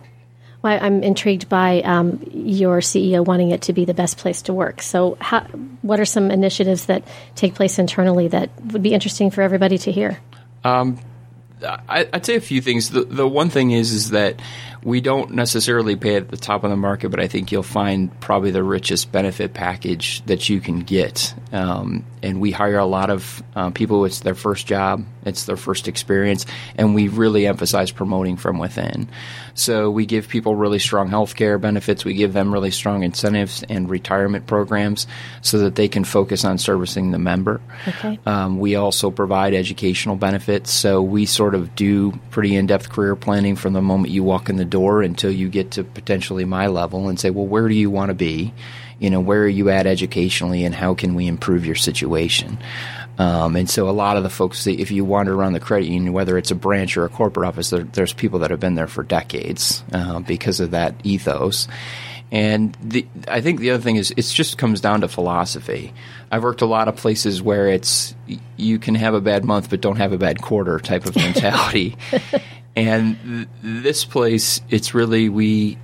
Well, 0.67 0.81
I'm 0.83 1.05
intrigued 1.05 1.49
by 1.49 1.81
um, 1.83 2.19
your 2.33 2.81
CEO 2.81 3.25
wanting 3.25 3.53
it 3.53 3.63
to 3.63 3.73
be 3.73 3.85
the 3.85 3.95
best 3.95 4.19
place 4.19 4.43
to 4.43 4.53
work. 4.53 4.83
So, 4.83 5.17
how, 5.21 5.43
what 5.83 6.01
are 6.01 6.05
some 6.05 6.33
initiatives 6.33 6.87
that 6.87 7.05
take 7.37 7.55
place 7.55 7.79
internally 7.79 8.27
that 8.27 8.51
would 8.73 8.83
be 8.83 8.93
interesting 8.93 9.31
for 9.31 9.43
everybody 9.43 9.79
to 9.79 9.93
hear? 9.93 10.19
Um, 10.65 10.99
I, 11.63 12.09
would 12.13 12.27
say 12.27 12.35
a 12.35 12.41
few 12.41 12.61
things. 12.61 12.91
The, 12.91 13.05
the 13.05 13.29
one 13.29 13.49
thing 13.49 13.71
is 13.71 13.93
is 13.93 14.11
that 14.11 14.43
we 14.83 15.01
don't 15.01 15.33
necessarily 15.33 15.97
pay 15.97 16.17
at 16.17 16.29
the 16.29 16.37
top 16.37 16.65
of 16.65 16.71
the 16.71 16.77
market, 16.77 17.11
but 17.11 17.21
I 17.21 17.29
think 17.29 17.53
you'll 17.53 17.63
find 17.63 18.19
probably 18.21 18.51
the 18.51 18.63
richest 18.63 19.11
benefit 19.13 19.55
package 19.55 20.25
that 20.27 20.49
you 20.49 20.61
can 20.61 20.81
get. 20.81 21.35
Um, 21.53 22.05
and 22.23 22.41
we 22.41 22.51
hire 22.51 22.79
a 22.79 22.87
lot 22.87 23.11
of 23.11 23.43
uh, 23.55 23.71
people. 23.71 24.05
It's 24.05 24.21
their 24.21 24.35
first 24.35 24.67
job, 24.67 25.05
it's 25.25 25.45
their 25.45 25.57
first 25.57 25.89
experience, 25.89 26.45
and 26.77 26.95
we 26.95 27.09
really 27.09 27.47
emphasize 27.47 27.91
promoting 27.91 28.37
from 28.37 28.59
within. 28.59 29.09
So 29.55 29.91
we 29.91 30.05
give 30.07 30.29
people 30.29 30.55
really 30.55 30.79
strong 30.79 31.09
health 31.09 31.35
care 31.35 31.59
benefits. 31.59 32.05
We 32.05 32.15
give 32.15 32.35
them 32.35 32.53
really 32.53 32.71
strong 32.71 33.03
incentives 33.03 33.65
and 33.69 33.89
retirement 33.89 34.47
programs 34.47 35.07
so 35.41 35.59
that 35.61 35.77
they 35.77 35.89
can 35.89 36.05
focus 36.05 36.45
on 36.45 36.59
servicing 36.59 37.11
the 37.11 37.19
member. 37.19 37.61
Okay. 37.89 38.19
Um, 38.27 38.59
we 38.59 38.77
also 38.77 39.11
provide 39.11 39.55
educational 39.55 40.17
benefits. 40.17 40.71
So 40.71 41.01
we 41.01 41.25
sort 41.25 41.55
of 41.55 41.75
do 41.75 42.13
pretty 42.31 42.55
in 42.55 42.67
depth 42.67 42.91
career 42.91 43.17
planning 43.17 43.57
from 43.57 43.73
the 43.73 43.81
moment 43.81 44.13
you 44.13 44.23
walk 44.23 44.51
in 44.51 44.57
the 44.57 44.66
door 44.67 45.03
until 45.03 45.31
you 45.31 45.49
get 45.49 45.73
to 45.73 45.85
potentially 45.85 46.45
my 46.45 46.67
level 46.67 47.09
and 47.09 47.19
say, 47.19 47.31
well, 47.31 47.47
where 47.47 47.69
do 47.69 47.75
you 47.75 47.91
want 47.91 48.11
to 48.11 48.15
be? 48.15 48.53
You 48.99 49.11
know, 49.11 49.21
where 49.21 49.43
are 49.43 49.49
you 49.49 49.71
at 49.71 49.87
educationally 49.87 50.65
and 50.65 50.75
how 50.75 50.95
can 50.95 51.15
we 51.15 51.27
improve 51.27 51.67
your 51.67 51.75
situation? 51.75 52.59
Um, 53.19 53.57
and 53.57 53.69
so 53.69 53.89
a 53.89 53.93
lot 53.93 54.17
of 54.17 54.23
the 54.23 54.31
folks, 54.31 54.67
if 54.67 54.91
you 54.91 55.05
wander 55.05 55.35
around 55.35 55.55
the 55.55 55.61
credit 55.61 55.87
union, 55.87 56.13
whether 56.13 56.37
it's 56.37 56.51
a 56.51 56.55
branch 56.55 56.97
or 56.97 57.05
a 57.05 57.09
corporate 57.09 57.49
office, 57.49 57.71
there, 57.71 57.85
there's 57.85 58.13
people 58.13 58.41
that 58.41 58.51
have 58.51 58.61
been 58.61 58.75
there 58.75 58.89
for 58.89 59.03
decades 59.03 59.83
uh, 59.93 60.21
because 60.21 60.61
of 60.61 60.73
that 60.73 60.95
ethos. 61.05 61.69
And 62.33 62.77
the, 62.83 63.07
I 63.29 63.41
think 63.41 63.61
the 63.61 63.71
other 63.71 63.83
thing 63.83 63.97
is 63.97 64.11
it 64.11 64.23
just 64.23 64.59
comes 64.59 64.81
down 64.81 65.03
to 65.03 65.09
philosophy. 65.09 65.95
I've 66.31 66.43
worked 66.43 66.61
a 66.61 66.67
lot 66.67 66.89
of 66.89 66.97
places 66.97 67.41
where 67.41 67.69
it's 67.69 68.15
you 68.57 68.81
can 68.81 68.97
have 68.97 69.15
a 69.15 69.21
bad 69.21 69.45
month 69.45 69.71
but 69.71 69.81
don't 69.81 69.97
have 69.97 70.13
a 70.13 70.19
bad 70.19 70.43
quarter 70.43 70.81
type 70.81 71.07
of 71.07 71.15
mentality. 71.17 71.97
And 72.77 73.19
th- 73.25 73.49
this 73.63 74.05
place, 74.05 74.61
it's 74.69 74.95
really 74.95 75.29
we 75.29 75.79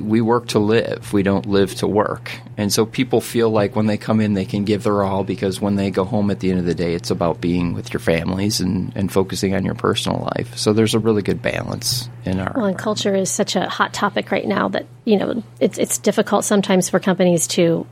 we 0.00 0.20
work 0.20 0.48
to 0.48 0.58
live. 0.58 1.12
We 1.12 1.22
don't 1.22 1.46
live 1.46 1.74
to 1.76 1.86
work. 1.86 2.32
And 2.56 2.72
so 2.72 2.86
people 2.86 3.20
feel 3.20 3.50
like 3.50 3.76
when 3.76 3.86
they 3.86 3.96
come 3.96 4.20
in, 4.20 4.34
they 4.34 4.44
can 4.44 4.64
give 4.64 4.84
their 4.84 5.02
all 5.02 5.24
because 5.24 5.60
when 5.60 5.76
they 5.76 5.90
go 5.90 6.04
home 6.04 6.30
at 6.30 6.40
the 6.40 6.50
end 6.50 6.60
of 6.60 6.66
the 6.66 6.74
day, 6.74 6.94
it's 6.94 7.10
about 7.10 7.40
being 7.40 7.74
with 7.74 7.92
your 7.92 8.00
families 8.00 8.60
and, 8.60 8.92
and 8.96 9.12
focusing 9.12 9.54
on 9.54 9.64
your 9.64 9.74
personal 9.74 10.28
life. 10.36 10.56
So 10.56 10.72
there's 10.72 10.94
a 10.94 10.98
really 10.98 11.22
good 11.22 11.42
balance 11.42 12.08
in 12.24 12.40
our. 12.40 12.52
Well, 12.54 12.66
and 12.66 12.78
culture 12.78 13.14
is 13.14 13.30
such 13.30 13.56
a 13.56 13.68
hot 13.68 13.92
topic 13.92 14.30
right 14.30 14.46
now 14.46 14.68
that, 14.68 14.86
you 15.04 15.16
know, 15.16 15.42
it's, 15.60 15.78
it's 15.78 15.98
difficult 15.98 16.44
sometimes 16.44 16.90
for 16.90 17.00
companies 17.00 17.46
to 17.48 17.86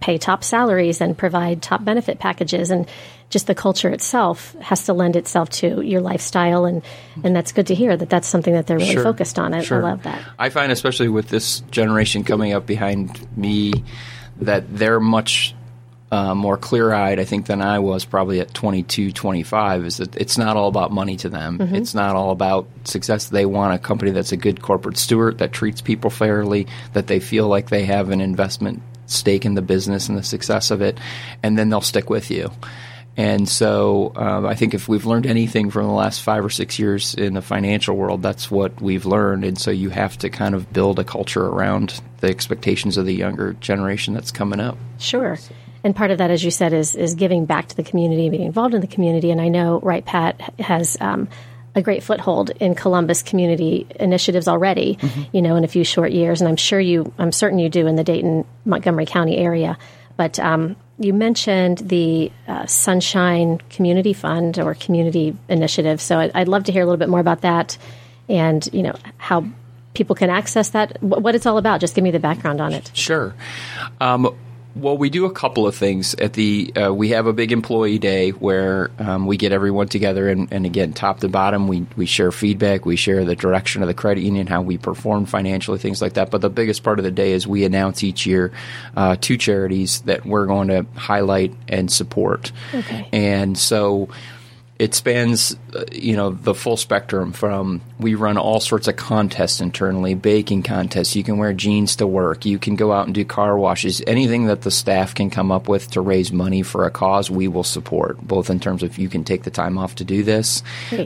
pay 0.00 0.18
top 0.18 0.44
salaries 0.44 1.00
and 1.00 1.16
provide 1.16 1.62
top 1.62 1.84
benefit 1.84 2.18
packages 2.18 2.70
and 2.70 2.88
just 3.28 3.46
the 3.48 3.54
culture 3.54 3.88
itself 3.88 4.54
has 4.60 4.84
to 4.84 4.92
lend 4.92 5.16
itself 5.16 5.50
to 5.50 5.80
your 5.80 6.00
lifestyle 6.00 6.64
and 6.64 6.82
and 7.24 7.34
that's 7.34 7.52
good 7.52 7.66
to 7.66 7.74
hear 7.74 7.96
that 7.96 8.08
that's 8.08 8.28
something 8.28 8.54
that 8.54 8.66
they're 8.66 8.78
really 8.78 8.92
Sure. 8.92 9.02
focused 9.02 9.38
on 9.38 9.52
I, 9.54 9.62
Sure. 9.62 9.78
I 9.84 9.90
love 9.90 10.02
that 10.04 10.20
I 10.38 10.48
find, 10.50 10.70
especially 10.70 11.08
with 11.08 11.28
this 11.28 11.60
generation 11.70 12.22
coming 12.24 12.52
up 12.52 12.66
behind 12.66 13.26
me, 13.36 13.72
that 14.40 14.64
they're 14.76 15.00
much 15.00 15.54
uh, 16.12 16.36
more 16.36 16.56
clear 16.56 16.92
eyed, 16.92 17.18
I 17.18 17.24
think, 17.24 17.46
than 17.46 17.60
I 17.60 17.80
was 17.80 18.04
probably 18.04 18.38
at 18.38 18.54
22, 18.54 19.10
25. 19.10 19.84
Is 19.86 19.96
that 19.96 20.14
it's 20.14 20.38
not 20.38 20.56
all 20.56 20.68
about 20.68 20.92
money 20.92 21.16
to 21.16 21.28
them. 21.28 21.60
It's 21.60 21.96
not 21.96 22.14
all 22.14 22.30
about 22.30 22.68
success. 22.84 23.28
They 23.28 23.44
want 23.44 23.74
a 23.74 23.78
company 23.78 24.12
that's 24.12 24.30
a 24.30 24.36
good 24.36 24.62
corporate 24.62 24.98
steward, 24.98 25.38
that 25.38 25.50
treats 25.52 25.80
people 25.80 26.10
fairly, 26.10 26.68
that 26.92 27.08
they 27.08 27.18
feel 27.18 27.48
like 27.48 27.70
they 27.70 27.84
have 27.86 28.10
an 28.10 28.20
investment 28.20 28.82
stake 29.06 29.44
in 29.44 29.54
the 29.54 29.62
business 29.62 30.08
and 30.08 30.18
the 30.18 30.22
success 30.22 30.70
of 30.70 30.82
it, 30.82 30.98
and 31.42 31.58
then 31.58 31.68
they'll 31.68 31.80
stick 31.80 32.10
with 32.10 32.30
you. 32.30 32.50
And 33.18 33.48
so 33.48 34.12
um, 34.14 34.44
I 34.44 34.54
think 34.54 34.74
if 34.74 34.88
we've 34.88 35.06
learned 35.06 35.26
anything 35.26 35.70
from 35.70 35.86
the 35.86 35.92
last 35.92 36.20
five 36.20 36.44
or 36.44 36.50
six 36.50 36.78
years 36.78 37.14
in 37.14 37.32
the 37.32 37.40
financial 37.40 37.96
world, 37.96 38.20
that's 38.20 38.50
what 38.50 38.78
we've 38.82 39.06
learned. 39.06 39.42
And 39.42 39.56
so 39.56 39.70
you 39.70 39.88
have 39.88 40.18
to 40.18 40.28
kind 40.28 40.54
of 40.54 40.70
build 40.70 40.98
a 40.98 41.04
culture 41.04 41.46
around 41.46 41.98
the 42.20 42.28
expectations 42.28 42.98
of 42.98 43.06
the 43.06 43.14
younger 43.14 43.54
generation 43.54 44.12
that's 44.12 44.30
coming 44.30 44.60
up. 44.60 44.76
Sure. 44.98 45.38
And 45.82 45.96
part 45.96 46.10
of 46.10 46.18
that, 46.18 46.30
as 46.30 46.44
you 46.44 46.50
said, 46.50 46.74
is 46.74 46.94
is 46.94 47.14
giving 47.14 47.46
back 47.46 47.68
to 47.68 47.76
the 47.76 47.84
community, 47.84 48.26
and 48.26 48.32
being 48.32 48.46
involved 48.46 48.74
in 48.74 48.82
the 48.82 48.86
community. 48.86 49.30
And 49.30 49.40
I 49.40 49.48
know 49.48 49.80
Wright-Patt 49.80 50.40
has 50.60 50.98
um, 51.00 51.28
a 51.76 51.82
great 51.82 52.02
foothold 52.02 52.50
in 52.50 52.74
Columbus 52.74 53.22
community 53.22 53.86
initiatives 54.00 54.48
already. 54.48 54.98
You 55.32 55.42
know, 55.42 55.54
in 55.56 55.62
a 55.62 55.68
few 55.68 55.84
short 55.84 56.10
years, 56.10 56.40
and 56.40 56.48
I'm 56.48 56.56
sure 56.56 56.80
you, 56.80 57.12
I'm 57.18 57.30
certain 57.30 57.58
you 57.58 57.68
do 57.68 57.86
in 57.86 57.94
the 57.94 58.04
Dayton 58.04 58.44
Montgomery 58.64 59.06
County 59.06 59.36
area. 59.36 59.78
But 60.16 60.40
um, 60.40 60.76
you 60.98 61.12
mentioned 61.12 61.78
the 61.78 62.32
uh, 62.48 62.66
Sunshine 62.66 63.58
Community 63.70 64.14
Fund 64.14 64.58
or 64.58 64.74
community 64.74 65.36
initiative. 65.48 66.00
So 66.00 66.18
I'd, 66.18 66.32
I'd 66.34 66.48
love 66.48 66.64
to 66.64 66.72
hear 66.72 66.82
a 66.82 66.86
little 66.86 66.96
bit 66.96 67.10
more 67.10 67.20
about 67.20 67.42
that, 67.42 67.76
and 68.28 68.66
you 68.72 68.82
know 68.82 68.94
how 69.18 69.44
people 69.92 70.16
can 70.16 70.30
access 70.30 70.70
that, 70.70 71.02
what 71.02 71.34
it's 71.34 71.46
all 71.46 71.58
about. 71.58 71.80
Just 71.80 71.94
give 71.94 72.04
me 72.04 72.10
the 72.10 72.20
background 72.20 72.60
on 72.60 72.72
it. 72.72 72.90
Sure. 72.94 73.34
Um, 74.00 74.34
well, 74.76 74.98
we 74.98 75.08
do 75.08 75.24
a 75.24 75.30
couple 75.30 75.66
of 75.66 75.74
things 75.74 76.14
at 76.14 76.34
the. 76.34 76.72
Uh, 76.76 76.92
we 76.92 77.10
have 77.10 77.26
a 77.26 77.32
big 77.32 77.50
employee 77.50 77.98
day 77.98 78.30
where 78.30 78.90
um, 78.98 79.26
we 79.26 79.36
get 79.36 79.50
everyone 79.52 79.88
together, 79.88 80.28
and, 80.28 80.52
and 80.52 80.66
again, 80.66 80.92
top 80.92 81.20
to 81.20 81.28
bottom, 81.28 81.66
we 81.66 81.86
we 81.96 82.04
share 82.04 82.30
feedback, 82.30 82.84
we 82.84 82.96
share 82.96 83.24
the 83.24 83.34
direction 83.34 83.82
of 83.82 83.88
the 83.88 83.94
credit 83.94 84.20
union, 84.20 84.46
how 84.46 84.60
we 84.60 84.76
perform 84.76 85.24
financially, 85.24 85.78
things 85.78 86.02
like 86.02 86.14
that. 86.14 86.30
But 86.30 86.42
the 86.42 86.50
biggest 86.50 86.82
part 86.82 86.98
of 86.98 87.04
the 87.04 87.10
day 87.10 87.32
is 87.32 87.46
we 87.46 87.64
announce 87.64 88.04
each 88.04 88.26
year 88.26 88.52
uh, 88.96 89.16
two 89.18 89.38
charities 89.38 90.02
that 90.02 90.26
we're 90.26 90.46
going 90.46 90.68
to 90.68 90.84
highlight 90.94 91.54
and 91.68 91.90
support. 91.90 92.52
Okay. 92.74 93.08
And 93.12 93.56
so 93.56 94.10
it 94.78 94.94
spans 94.94 95.56
uh, 95.74 95.84
you 95.90 96.16
know 96.16 96.30
the 96.30 96.54
full 96.54 96.76
spectrum 96.76 97.32
from 97.32 97.80
we 97.98 98.14
run 98.14 98.36
all 98.36 98.60
sorts 98.60 98.88
of 98.88 98.96
contests 98.96 99.60
internally 99.60 100.14
baking 100.14 100.62
contests. 100.62 101.16
You 101.16 101.24
can 101.24 101.38
wear 101.38 101.52
jeans 101.52 101.96
to 101.96 102.06
work. 102.06 102.44
You 102.44 102.58
can 102.58 102.76
go 102.76 102.92
out 102.92 103.06
and 103.06 103.14
do 103.14 103.24
car 103.24 103.56
washes. 103.56 104.02
Anything 104.06 104.46
that 104.46 104.62
the 104.62 104.70
staff 104.70 105.14
can 105.14 105.30
come 105.30 105.50
up 105.50 105.68
with 105.68 105.90
to 105.92 106.00
raise 106.00 106.32
money 106.32 106.62
for 106.62 106.84
a 106.84 106.90
cause 106.90 107.30
we 107.30 107.48
will 107.48 107.64
support 107.64 108.20
both 108.20 108.50
in 108.50 108.60
terms 108.60 108.82
of 108.82 108.98
you 108.98 109.08
can 109.08 109.24
take 109.24 109.44
the 109.44 109.50
time 109.50 109.78
off 109.78 109.96
to 109.96 110.04
do 110.04 110.22
this. 110.22 110.62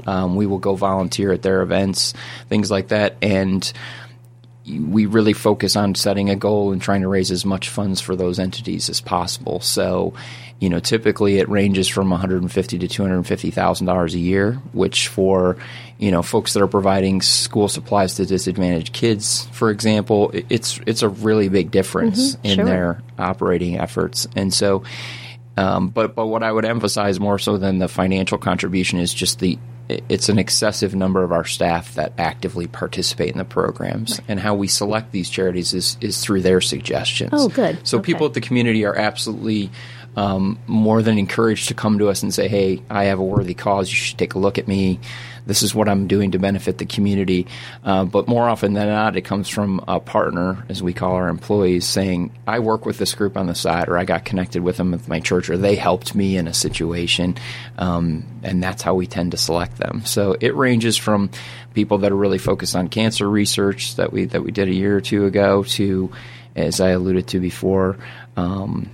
Um, 0.07 0.35
we 0.35 0.47
will 0.47 0.59
go 0.59 0.75
volunteer 0.75 1.33
at 1.33 1.43
their 1.43 1.63
events 1.63 2.15
things 2.49 2.71
like 2.71 2.89
that. 2.89 3.17
And 3.23 3.71
we 4.79 5.07
really 5.07 5.33
focus 5.33 5.77
on 5.77 5.95
setting 5.95 6.31
a 6.31 6.37
goal 6.37 6.73
and 6.73 6.81
trying 6.81 7.03
to 7.03 7.09
raise 7.09 7.31
as 7.31 7.45
much 7.45 7.69
funds 7.69 8.01
for 8.01 8.15
those 8.15 8.39
entities 8.39 8.89
as 8.89 9.01
possible. 9.01 9.61
So, 9.61 10.15
you 10.61 10.69
know, 10.69 10.79
typically 10.79 11.39
it 11.39 11.49
ranges 11.49 11.89
from 11.89 12.11
150 12.11 12.79
to 12.79 12.89
250 12.89 13.51
thousand 13.51 13.87
dollars 13.87 14.15
a 14.15 14.19
year, 14.19 14.55
which 14.73 15.09
for 15.09 15.57
you 15.99 16.11
know 16.11 16.23
folks 16.23 16.53
that 16.53 16.63
are 16.63 16.69
providing 16.69 17.23
school 17.23 17.69
supplies 17.69 18.15
to 18.15 18.27
disadvantaged 18.27 18.93
kids, 18.93 19.47
for 19.53 19.71
example, 19.71 20.31
it's 20.33 20.81
it's 20.87 21.03
a 21.03 21.09
really 21.09 21.49
big 21.49 21.71
difference 21.71 22.37
in 22.43 22.57
sure. 22.57 22.65
their 22.65 23.03
operating 23.19 23.79
efforts. 23.79 24.27
And 24.37 24.53
so, 24.53 24.85
um, 25.57 25.89
but 25.89 26.15
but 26.15 26.27
what 26.27 26.43
I 26.43 26.53
would 26.53 26.65
emphasize 26.65 27.19
more 27.19 27.39
so 27.39 27.57
than 27.57 27.79
the 27.79 27.89
financial 27.89 28.39
contribution 28.39 28.99
is 28.99 29.13
just 29.13 29.41
the 29.41 29.59
it's 30.09 30.29
an 30.29 30.39
excessive 30.39 30.95
number 30.95 31.23
of 31.23 31.33
our 31.33 31.45
staff 31.45 31.95
that 31.95 32.13
actively 32.19 32.67
participate 32.67 33.31
in 33.33 33.39
the 33.39 33.45
programs, 33.45 34.21
and 34.29 34.39
how 34.41 34.55
we 34.55 34.69
select 34.69 35.13
these 35.13 35.29
charities 35.31 35.75
is 35.75 35.97
is 36.01 36.21
through 36.21 36.43
their 36.43 36.61
suggestions. 36.61 37.31
Oh, 37.33 37.49
good. 37.49 37.79
So 37.87 37.99
Okay. 37.99 38.07
people 38.13 38.27
at 38.27 38.35
the 38.35 38.41
community 38.41 38.85
are 38.85 38.95
absolutely. 38.97 39.71
Um, 40.17 40.59
more 40.67 41.03
than 41.03 41.19
encouraged 41.19 41.69
to 41.69 41.75
come 41.75 41.99
to 42.01 42.09
us 42.09 42.23
and 42.25 42.35
say, 42.35 42.49
"Hey, 42.49 42.83
I 42.91 43.05
have 43.05 43.21
a 43.21 43.25
worthy 43.25 43.55
cause. 43.55 43.89
You 43.89 43.95
should 43.95 44.19
take 44.19 44.35
a 44.35 44.41
look 44.41 44.59
at 44.59 44.67
me. 44.67 44.99
This 45.47 45.63
is 45.63 45.73
what 45.73 45.89
I'm 45.89 46.09
doing 46.09 46.33
to 46.33 46.39
benefit 46.39 46.79
the 46.79 46.85
community." 46.85 47.47
Uh, 47.85 48.05
but 48.05 48.27
more 48.27 48.49
often 48.49 48.75
than 48.75 48.89
not, 48.89 49.17
it 49.17 49.23
comes 49.23 49.49
from 49.49 49.83
a 49.87 50.01
partner, 50.01 50.65
as 50.69 50.83
we 50.83 50.93
call 50.93 51.15
our 51.15 51.29
employees, 51.29 51.87
saying, 51.87 52.33
"I 52.45 52.59
work 52.59 52.87
with 52.87 52.99
this 52.99 53.15
group 53.15 53.37
on 53.37 53.47
the 53.47 53.55
side, 53.55 53.89
or 53.89 53.97
I 53.97 54.05
got 54.05 54.25
connected 54.25 54.63
with 54.65 54.79
them 54.79 54.91
with 54.91 55.09
my 55.09 55.21
church, 55.21 55.49
or 55.49 55.57
they 55.57 55.77
helped 55.77 56.13
me 56.17 56.37
in 56.37 56.49
a 56.49 56.55
situation," 56.55 57.37
um, 57.79 58.25
and 58.43 58.61
that's 58.61 58.83
how 58.83 58.95
we 58.95 59.07
tend 59.07 59.31
to 59.31 59.37
select 59.39 59.79
them. 59.79 60.03
So 60.05 60.37
it 60.41 60.57
ranges 60.57 60.97
from 60.97 61.31
people 61.73 61.99
that 61.99 62.11
are 62.11 62.17
really 62.17 62.39
focused 62.39 62.75
on 62.75 62.89
cancer 62.89 63.31
research 63.31 63.95
that 63.95 64.13
we 64.13 64.25
that 64.25 64.43
we 64.43 64.51
did 64.51 64.67
a 64.69 64.75
year 64.75 64.97
or 64.97 65.01
two 65.01 65.25
ago 65.27 65.63
to, 65.63 66.11
as 66.57 66.81
I 66.81 66.91
alluded 66.91 67.29
to 67.29 67.39
before. 67.39 67.97
Um, 68.37 68.91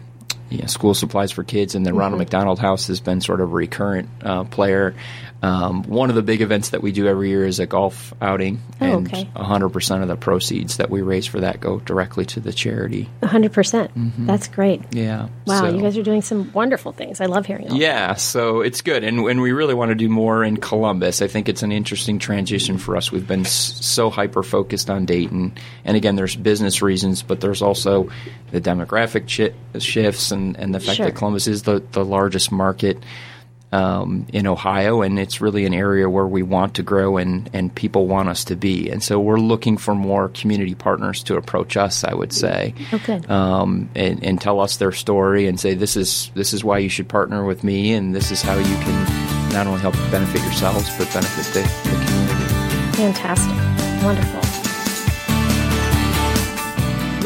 you 0.50 0.59
know, 0.59 0.67
school 0.67 0.95
supplies 0.95 1.33
for 1.33 1.45
kids, 1.45 1.75
and 1.75 1.85
the 1.85 1.91
Mm-hmm. 1.91 1.99
Ronald 1.99 2.19
McDonald 2.19 2.59
House 2.59 2.87
has 2.88 3.00
been 3.00 3.21
sort 3.21 3.41
of 3.41 3.50
a 3.50 3.55
recurrent 3.55 4.09
uh, 4.23 4.45
player. 4.45 4.95
Um, 5.43 5.83
one 5.85 6.09
of 6.09 6.16
the 6.16 6.23
big 6.23 6.40
events 6.40 6.71
that 6.71 6.83
we 6.83 6.93
do 6.93 7.07
every 7.07 7.28
year 7.28 7.47
is 7.47 7.61
a 7.61 7.66
golf 7.66 8.12
outing, 8.23 8.61
Oh, 8.81 8.85
and 8.99 9.07
okay. 9.07 9.28
100% 9.37 10.02
of 10.02 10.09
the 10.09 10.16
proceeds 10.16 10.78
that 10.78 10.88
we 10.90 11.02
raise 11.02 11.26
for 11.26 11.40
that 11.40 11.61
go 11.61 11.78
directly 11.81 12.25
to 12.26 12.40
the 12.40 12.52
charity. 12.55 13.09
100%. 13.23 13.52
percent 13.52 13.90
That's 14.26 14.49
great. 14.49 14.83
Yeah. 14.93 15.28
Wow, 15.47 15.61
so- 15.61 15.75
you 15.76 15.83
guys 15.83 15.97
are 15.99 16.02
doing 16.02 16.23
some 16.23 16.50
wonderful 16.52 16.93
things. 16.93 17.21
I 17.21 17.26
love 17.26 17.45
hearing 17.47 17.71
all 17.71 17.76
yeah, 17.76 18.14
so 18.14 18.62
it's 18.62 18.81
good, 18.81 19.05
and 19.05 19.19
and 19.21 19.40
we 19.43 19.52
really 19.52 19.75
want 19.75 19.90
to 19.90 19.95
do 19.95 20.09
more 20.09 20.43
in 20.43 20.57
Columbus. 20.57 21.21
I 21.23 21.28
think 21.28 21.49
it's 21.50 21.62
an 21.62 21.71
interesting 21.71 22.19
transition 22.19 22.78
for 22.78 22.97
us. 22.97 23.12
We've 23.12 23.26
been 23.28 23.45
s- 23.47 23.78
so 23.85 24.09
hyper 24.11 24.43
focused 24.43 24.88
on 24.90 25.05
Dayton, 25.05 25.52
and 25.85 25.97
again, 25.97 26.16
there's 26.16 26.35
business 26.35 26.81
reasons, 26.83 27.23
but 27.23 27.40
there's 27.40 27.61
also 27.62 28.09
the 28.52 28.61
demographic 28.61 29.28
shi 29.28 29.50
shifts 29.78 30.33
and 30.33 30.57
and 30.57 30.75
the 30.75 30.81
fact 30.81 30.97
Sure. 30.97 31.07
that 31.07 31.14
Columbus 31.14 31.47
is 31.47 31.62
the 31.64 31.83
the 31.93 32.05
largest 32.05 32.50
market. 32.50 32.99
Um, 33.73 34.26
in 34.32 34.46
Ohio, 34.46 35.02
and 35.02 35.18
it's 35.18 35.40
really 35.40 35.66
an 35.66 35.75
area 35.75 36.08
where 36.08 36.26
we 36.26 36.44
want 36.44 36.75
to 36.76 36.85
grow 36.85 37.16
and, 37.16 37.50
and 37.52 37.75
people 37.75 38.06
want 38.06 38.28
us 38.28 38.44
to 38.44 38.54
be. 38.56 38.88
And 38.88 39.02
so 39.02 39.18
we're 39.18 39.40
looking 39.40 39.76
for 39.76 39.92
more 39.94 40.28
community 40.28 40.76
partners 40.76 41.25
to 41.25 41.37
approach 41.37 41.76
us, 41.76 42.04
I 42.04 42.14
would 42.14 42.32
say 42.32 42.75
Oh, 42.92 43.00
good. 43.04 43.28
um, 43.28 43.90
and, 43.96 44.23
and 44.23 44.40
tell 44.40 44.61
us 44.61 44.76
their 44.76 44.92
story 44.92 45.49
and 45.49 45.58
say 45.58 45.75
this 45.75 45.96
is 45.96 46.30
this 46.35 46.54
is 46.54 46.62
why 46.62 46.78
you 46.78 46.88
should 46.88 47.08
partner 47.08 47.44
with 47.44 47.64
me 47.64 47.92
and 47.92 48.14
this 48.14 48.30
is 48.30 48.40
how 48.40 48.56
you 48.56 48.64
can 48.64 49.52
not 49.52 49.66
only 49.66 49.80
help 49.80 49.94
benefit 50.12 50.42
yourselves 50.42 50.88
but 50.96 51.12
benefit 51.12 51.44
the, 51.52 51.62
the 51.90 51.96
community. 52.06 52.96
Fantastic. 52.96 54.04
Wonderful. 54.04 54.40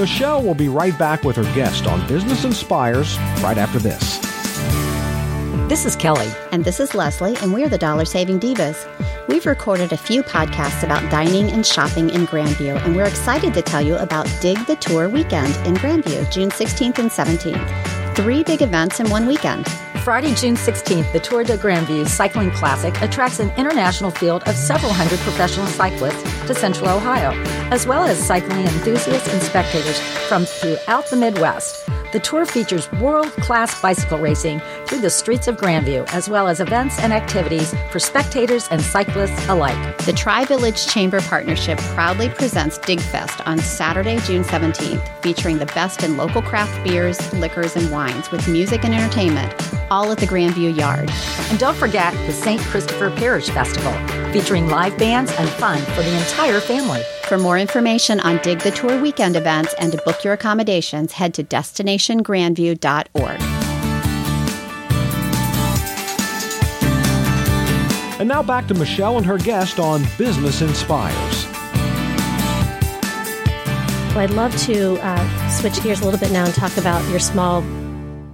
Michelle 0.00 0.42
will 0.42 0.54
be 0.54 0.68
right 0.68 0.98
back 0.98 1.22
with 1.22 1.36
her 1.36 1.44
guest 1.54 1.86
on 1.86 2.04
Business 2.08 2.44
Inspires 2.44 3.18
right 3.42 3.58
after 3.58 3.78
this. 3.78 4.19
This 5.70 5.86
is 5.86 5.94
Kelly. 5.94 6.28
And 6.50 6.64
this 6.64 6.80
is 6.80 6.96
Leslie, 6.96 7.36
and 7.36 7.54
we're 7.54 7.68
the 7.68 7.78
Dollar 7.78 8.04
Saving 8.04 8.40
Divas. 8.40 8.88
We've 9.28 9.46
recorded 9.46 9.92
a 9.92 9.96
few 9.96 10.24
podcasts 10.24 10.82
about 10.82 11.08
dining 11.12 11.48
and 11.52 11.64
shopping 11.64 12.10
in 12.10 12.26
Grandview, 12.26 12.84
and 12.84 12.96
we're 12.96 13.04
excited 13.04 13.54
to 13.54 13.62
tell 13.62 13.80
you 13.80 13.94
about 13.94 14.28
Dig 14.40 14.58
the 14.66 14.74
Tour 14.74 15.08
Weekend 15.08 15.54
in 15.64 15.74
Grandview, 15.74 16.28
June 16.32 16.50
16th 16.50 16.98
and 16.98 17.08
17th. 17.08 18.16
Three 18.16 18.42
big 18.42 18.62
events 18.62 18.98
in 18.98 19.10
one 19.10 19.28
weekend. 19.28 19.64
Friday, 20.02 20.34
June 20.34 20.56
16th, 20.56 21.12
the 21.12 21.20
Tour 21.20 21.44
de 21.44 21.56
Grandview 21.56 22.04
Cycling 22.08 22.50
Classic 22.50 23.00
attracts 23.00 23.38
an 23.38 23.50
international 23.56 24.10
field 24.10 24.42
of 24.48 24.56
several 24.56 24.92
hundred 24.92 25.20
professional 25.20 25.68
cyclists 25.68 26.24
to 26.48 26.52
Central 26.52 26.90
Ohio, 26.90 27.30
as 27.70 27.86
well 27.86 28.02
as 28.02 28.18
cycling 28.18 28.66
enthusiasts 28.66 29.32
and 29.32 29.40
spectators 29.40 30.00
from 30.28 30.44
throughout 30.44 31.06
the 31.10 31.16
Midwest. 31.16 31.88
The 32.12 32.18
tour 32.18 32.44
features 32.44 32.90
world 32.92 33.30
class 33.34 33.80
bicycle 33.80 34.18
racing 34.18 34.60
through 34.86 34.98
the 34.98 35.10
streets 35.10 35.46
of 35.46 35.56
Grandview, 35.56 36.12
as 36.12 36.28
well 36.28 36.48
as 36.48 36.58
events 36.58 36.98
and 36.98 37.12
activities 37.12 37.72
for 37.90 38.00
spectators 38.00 38.66
and 38.68 38.82
cyclists 38.82 39.48
alike. 39.48 39.98
The 39.98 40.12
Tri 40.12 40.44
Village 40.44 40.88
Chamber 40.88 41.20
Partnership 41.20 41.78
proudly 41.94 42.28
presents 42.28 42.78
DigFest 42.80 43.46
on 43.46 43.60
Saturday, 43.60 44.18
June 44.20 44.42
17th, 44.42 45.06
featuring 45.22 45.58
the 45.58 45.66
best 45.66 46.02
in 46.02 46.16
local 46.16 46.42
craft 46.42 46.82
beers, 46.82 47.32
liquors, 47.34 47.76
and 47.76 47.88
wines 47.92 48.32
with 48.32 48.48
music 48.48 48.84
and 48.84 48.92
entertainment, 48.92 49.54
all 49.88 50.10
at 50.10 50.18
the 50.18 50.26
Grandview 50.26 50.76
Yard. 50.76 51.08
And 51.50 51.60
don't 51.60 51.76
forget 51.76 52.12
the 52.26 52.32
St. 52.32 52.60
Christopher 52.62 53.10
Parish 53.10 53.50
Festival, 53.50 53.92
featuring 54.32 54.68
live 54.68 54.98
bands 54.98 55.30
and 55.38 55.48
fun 55.48 55.80
for 55.94 56.02
the 56.02 56.18
entire 56.18 56.58
family. 56.58 57.02
For 57.30 57.38
more 57.38 57.56
information 57.56 58.18
on 58.18 58.38
Dig 58.38 58.58
the 58.58 58.72
Tour 58.72 59.00
weekend 59.00 59.36
events 59.36 59.72
and 59.74 59.92
to 59.92 59.98
book 59.98 60.24
your 60.24 60.32
accommodations, 60.32 61.12
head 61.12 61.32
to 61.34 61.44
destinationgrandview.org. 61.44 63.40
And 68.18 68.28
now 68.28 68.42
back 68.42 68.66
to 68.66 68.74
Michelle 68.74 69.16
and 69.16 69.24
her 69.24 69.38
guest 69.38 69.78
on 69.78 70.02
Business 70.18 70.60
Inspires. 70.60 71.46
Well, 74.08 74.18
I'd 74.18 74.30
love 74.30 74.56
to 74.62 74.98
uh, 75.00 75.50
switch 75.50 75.80
gears 75.84 76.00
a 76.00 76.04
little 76.06 76.18
bit 76.18 76.32
now 76.32 76.46
and 76.46 76.52
talk 76.52 76.76
about 76.78 77.08
your 77.10 77.20
small 77.20 77.62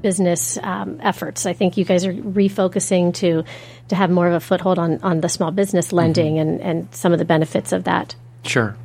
business 0.00 0.56
um, 0.62 1.00
efforts. 1.02 1.44
I 1.44 1.52
think 1.52 1.76
you 1.76 1.84
guys 1.84 2.06
are 2.06 2.14
refocusing 2.14 3.12
to 3.16 3.44
to 3.88 3.94
have 3.94 4.08
more 4.08 4.26
of 4.26 4.32
a 4.32 4.40
foothold 4.40 4.78
on, 4.78 5.00
on 5.02 5.20
the 5.20 5.28
small 5.28 5.50
business 5.50 5.92
lending 5.92 6.38
and, 6.38 6.62
and 6.62 6.94
some 6.94 7.12
of 7.12 7.18
the 7.18 7.26
benefits 7.26 7.72
of 7.72 7.84
that. 7.84 8.14
Sure. 8.48 8.76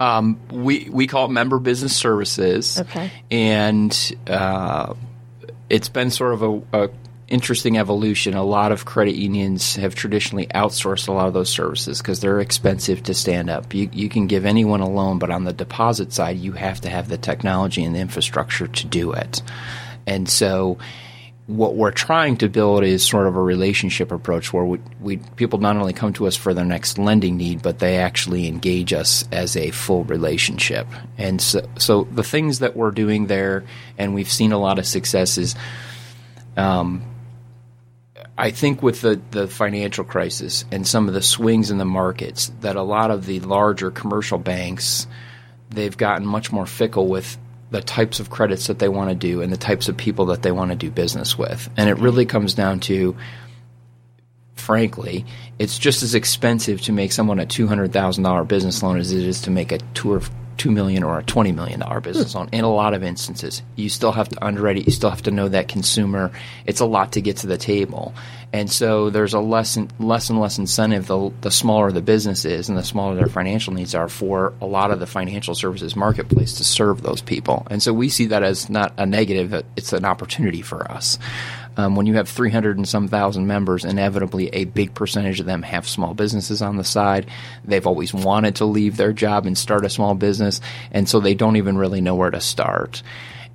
Um, 0.00 0.40
we 0.50 0.88
we 0.90 1.06
call 1.06 1.26
it 1.26 1.30
member 1.30 1.58
business 1.58 1.96
services. 1.96 2.80
Okay. 2.80 3.10
And 3.30 4.16
uh, 4.26 4.94
it's 5.68 5.88
been 5.88 6.10
sort 6.10 6.34
of 6.34 6.42
a, 6.42 6.84
a 6.84 6.90
interesting 7.28 7.76
evolution. 7.76 8.34
A 8.34 8.44
lot 8.44 8.72
of 8.72 8.84
credit 8.84 9.14
unions 9.14 9.76
have 9.76 9.94
traditionally 9.94 10.46
outsourced 10.46 11.08
a 11.08 11.12
lot 11.12 11.28
of 11.28 11.34
those 11.34 11.50
services 11.50 11.98
because 11.98 12.20
they're 12.20 12.40
expensive 12.40 13.02
to 13.04 13.14
stand 13.14 13.50
up. 13.50 13.74
You, 13.74 13.90
you 13.92 14.08
can 14.08 14.26
give 14.26 14.46
anyone 14.46 14.80
a 14.80 14.88
loan, 14.88 15.18
but 15.18 15.30
on 15.30 15.44
the 15.44 15.52
deposit 15.52 16.12
side, 16.12 16.38
you 16.38 16.52
have 16.52 16.80
to 16.82 16.88
have 16.88 17.08
the 17.08 17.18
technology 17.18 17.84
and 17.84 17.94
the 17.94 18.00
infrastructure 18.00 18.66
to 18.66 18.86
do 18.86 19.12
it. 19.12 19.42
And 20.06 20.28
so 20.28 20.78
what 21.48 21.76
we're 21.76 21.90
trying 21.90 22.36
to 22.36 22.46
build 22.46 22.84
is 22.84 23.02
sort 23.02 23.26
of 23.26 23.34
a 23.34 23.40
relationship 23.40 24.12
approach 24.12 24.52
where 24.52 24.66
we, 24.66 24.78
we, 25.00 25.16
people 25.16 25.58
not 25.58 25.76
only 25.76 25.94
come 25.94 26.12
to 26.12 26.26
us 26.26 26.36
for 26.36 26.52
their 26.52 26.64
next 26.64 26.98
lending 26.98 27.38
need, 27.38 27.62
but 27.62 27.78
they 27.78 27.96
actually 27.96 28.46
engage 28.46 28.92
us 28.92 29.26
as 29.32 29.56
a 29.56 29.70
full 29.70 30.04
relationship. 30.04 30.86
And 31.16 31.40
so, 31.40 31.66
so 31.78 32.04
the 32.04 32.22
things 32.22 32.58
that 32.58 32.76
we're 32.76 32.90
doing 32.90 33.28
there, 33.28 33.64
and 33.96 34.14
we've 34.14 34.30
seen 34.30 34.52
a 34.52 34.58
lot 34.58 34.78
of 34.78 34.84
successes. 34.84 35.54
Um, 36.58 37.02
I 38.36 38.50
think 38.50 38.82
with 38.82 39.00
the, 39.00 39.18
the 39.30 39.48
financial 39.48 40.04
crisis 40.04 40.66
and 40.70 40.86
some 40.86 41.08
of 41.08 41.14
the 41.14 41.22
swings 41.22 41.70
in 41.70 41.78
the 41.78 41.86
markets, 41.86 42.52
that 42.60 42.76
a 42.76 42.82
lot 42.82 43.10
of 43.10 43.24
the 43.24 43.40
larger 43.40 43.90
commercial 43.90 44.38
banks, 44.38 45.06
they've 45.70 45.96
gotten 45.96 46.26
much 46.26 46.52
more 46.52 46.66
fickle 46.66 47.06
with 47.06 47.38
the 47.70 47.82
types 47.82 48.20
of 48.20 48.30
credits 48.30 48.66
that 48.68 48.78
they 48.78 48.88
want 48.88 49.10
to 49.10 49.14
do 49.14 49.42
and 49.42 49.52
the 49.52 49.58
types 49.58 49.88
of 49.88 49.96
people 49.96 50.26
that 50.26 50.42
they 50.42 50.52
want 50.52 50.70
to 50.70 50.76
do 50.76 50.90
business 50.90 51.36
with. 51.36 51.68
And 51.76 51.90
it 51.90 51.98
really 51.98 52.24
comes 52.24 52.54
down 52.54 52.80
to, 52.80 53.16
frankly, 54.54 55.26
it's 55.58 55.78
just 55.78 56.02
as 56.02 56.14
expensive 56.14 56.80
to 56.82 56.92
make 56.92 57.12
someone 57.12 57.38
a 57.38 57.46
$200,000 57.46 58.48
business 58.48 58.82
loan 58.82 58.98
as 58.98 59.12
it 59.12 59.22
is 59.22 59.42
to 59.42 59.50
make 59.50 59.72
a 59.72 59.78
tour 59.94 60.22
two 60.58 60.70
million 60.70 61.02
or 61.02 61.18
a 61.18 61.22
twenty 61.22 61.52
million 61.52 61.80
dollar 61.80 62.00
business 62.00 62.32
hmm. 62.32 62.38
loan. 62.38 62.48
In 62.52 62.64
a 62.64 62.72
lot 62.72 62.92
of 62.92 63.02
instances, 63.02 63.62
you 63.76 63.88
still 63.88 64.12
have 64.12 64.28
to 64.28 64.44
underwrite 64.44 64.76
it. 64.76 64.86
You 64.86 64.92
still 64.92 65.10
have 65.10 65.22
to 65.22 65.30
know 65.30 65.48
that 65.48 65.68
consumer. 65.68 66.30
It's 66.66 66.80
a 66.80 66.86
lot 66.86 67.12
to 67.12 67.22
get 67.22 67.38
to 67.38 67.46
the 67.46 67.56
table, 67.56 68.14
and 68.52 68.70
so 68.70 69.10
there's 69.10 69.34
a 69.34 69.40
less 69.40 69.76
and 69.76 69.92
less 69.98 70.28
and 70.28 70.40
less 70.40 70.58
incentive 70.58 71.06
the 71.06 71.32
the 71.40 71.50
smaller 71.50 71.90
the 71.92 72.02
business 72.02 72.44
is 72.44 72.68
and 72.68 72.76
the 72.76 72.84
smaller 72.84 73.14
their 73.14 73.26
financial 73.26 73.72
needs 73.72 73.94
are 73.94 74.08
for 74.08 74.52
a 74.60 74.66
lot 74.66 74.90
of 74.90 75.00
the 75.00 75.06
financial 75.06 75.54
services 75.54 75.96
marketplace 75.96 76.54
to 76.54 76.64
serve 76.64 77.02
those 77.02 77.22
people. 77.22 77.66
And 77.70 77.82
so 77.82 77.92
we 77.92 78.08
see 78.08 78.26
that 78.26 78.42
as 78.42 78.68
not 78.68 78.92
a 78.98 79.06
negative; 79.06 79.64
it's 79.76 79.92
an 79.92 80.04
opportunity 80.04 80.62
for 80.62 80.90
us. 80.90 81.18
Um, 81.78 81.94
when 81.94 82.06
you 82.06 82.14
have 82.14 82.28
300 82.28 82.76
and 82.76 82.88
some 82.88 83.06
thousand 83.06 83.46
members, 83.46 83.84
inevitably 83.84 84.48
a 84.48 84.64
big 84.64 84.94
percentage 84.94 85.38
of 85.38 85.46
them 85.46 85.62
have 85.62 85.88
small 85.88 86.12
businesses 86.12 86.60
on 86.60 86.76
the 86.76 86.82
side. 86.82 87.26
They've 87.64 87.86
always 87.86 88.12
wanted 88.12 88.56
to 88.56 88.64
leave 88.64 88.96
their 88.96 89.12
job 89.12 89.46
and 89.46 89.56
start 89.56 89.84
a 89.84 89.88
small 89.88 90.14
business, 90.14 90.60
and 90.90 91.08
so 91.08 91.20
they 91.20 91.34
don't 91.34 91.56
even 91.56 91.78
really 91.78 92.00
know 92.00 92.16
where 92.16 92.30
to 92.30 92.40
start 92.40 93.02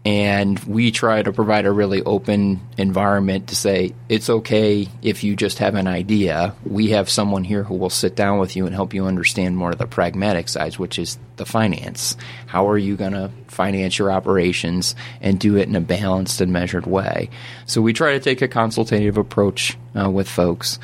and 0.06 0.60
we 0.66 0.92
try 0.92 1.22
to 1.22 1.32
provide 1.32 1.66
a 1.66 1.72
really 1.72 2.02
open 2.04 2.60
environment 2.78 3.48
to 3.48 3.56
say 3.56 3.94
it's 4.10 4.30
okay 4.30 4.88
if 5.02 5.24
you 5.24 5.36
just 5.36 5.60
have 5.60 5.76
an 5.76 5.88
idea. 5.88 6.54
We 6.66 6.90
have 6.90 7.10
someone 7.10 7.46
here 7.46 7.64
who 7.64 7.76
will 7.76 7.90
sit 7.90 8.16
down 8.16 8.40
with 8.40 8.56
you 8.58 8.66
and 8.66 8.76
help 8.76 8.94
you 8.94 9.06
understand 9.06 9.56
more 9.56 9.72
of 9.72 9.78
the 9.78 9.88
pragmatic 9.88 10.50
sides, 10.50 10.78
which 10.78 11.00
is 11.00 11.18
the 11.38 11.46
finance. 11.46 12.18
How 12.48 12.68
are 12.68 12.78
you 12.78 12.98
going 12.98 13.14
to 13.14 13.32
finance 13.48 13.98
your 13.98 14.12
operations 14.12 14.94
and 15.22 15.40
do 15.40 15.56
it 15.56 15.70
in 15.70 15.76
a 15.76 15.82
balanced 15.82 16.42
and 16.42 16.52
measured 16.52 16.86
way? 16.86 17.30
So 17.66 17.82
we 17.82 17.94
try 17.94 18.12
to 18.12 18.20
take 18.20 18.42
a 18.42 18.48
consultative 18.50 19.18
approach 19.18 19.78
uh, 19.98 20.10
with 20.10 20.28
folks. 20.28 20.80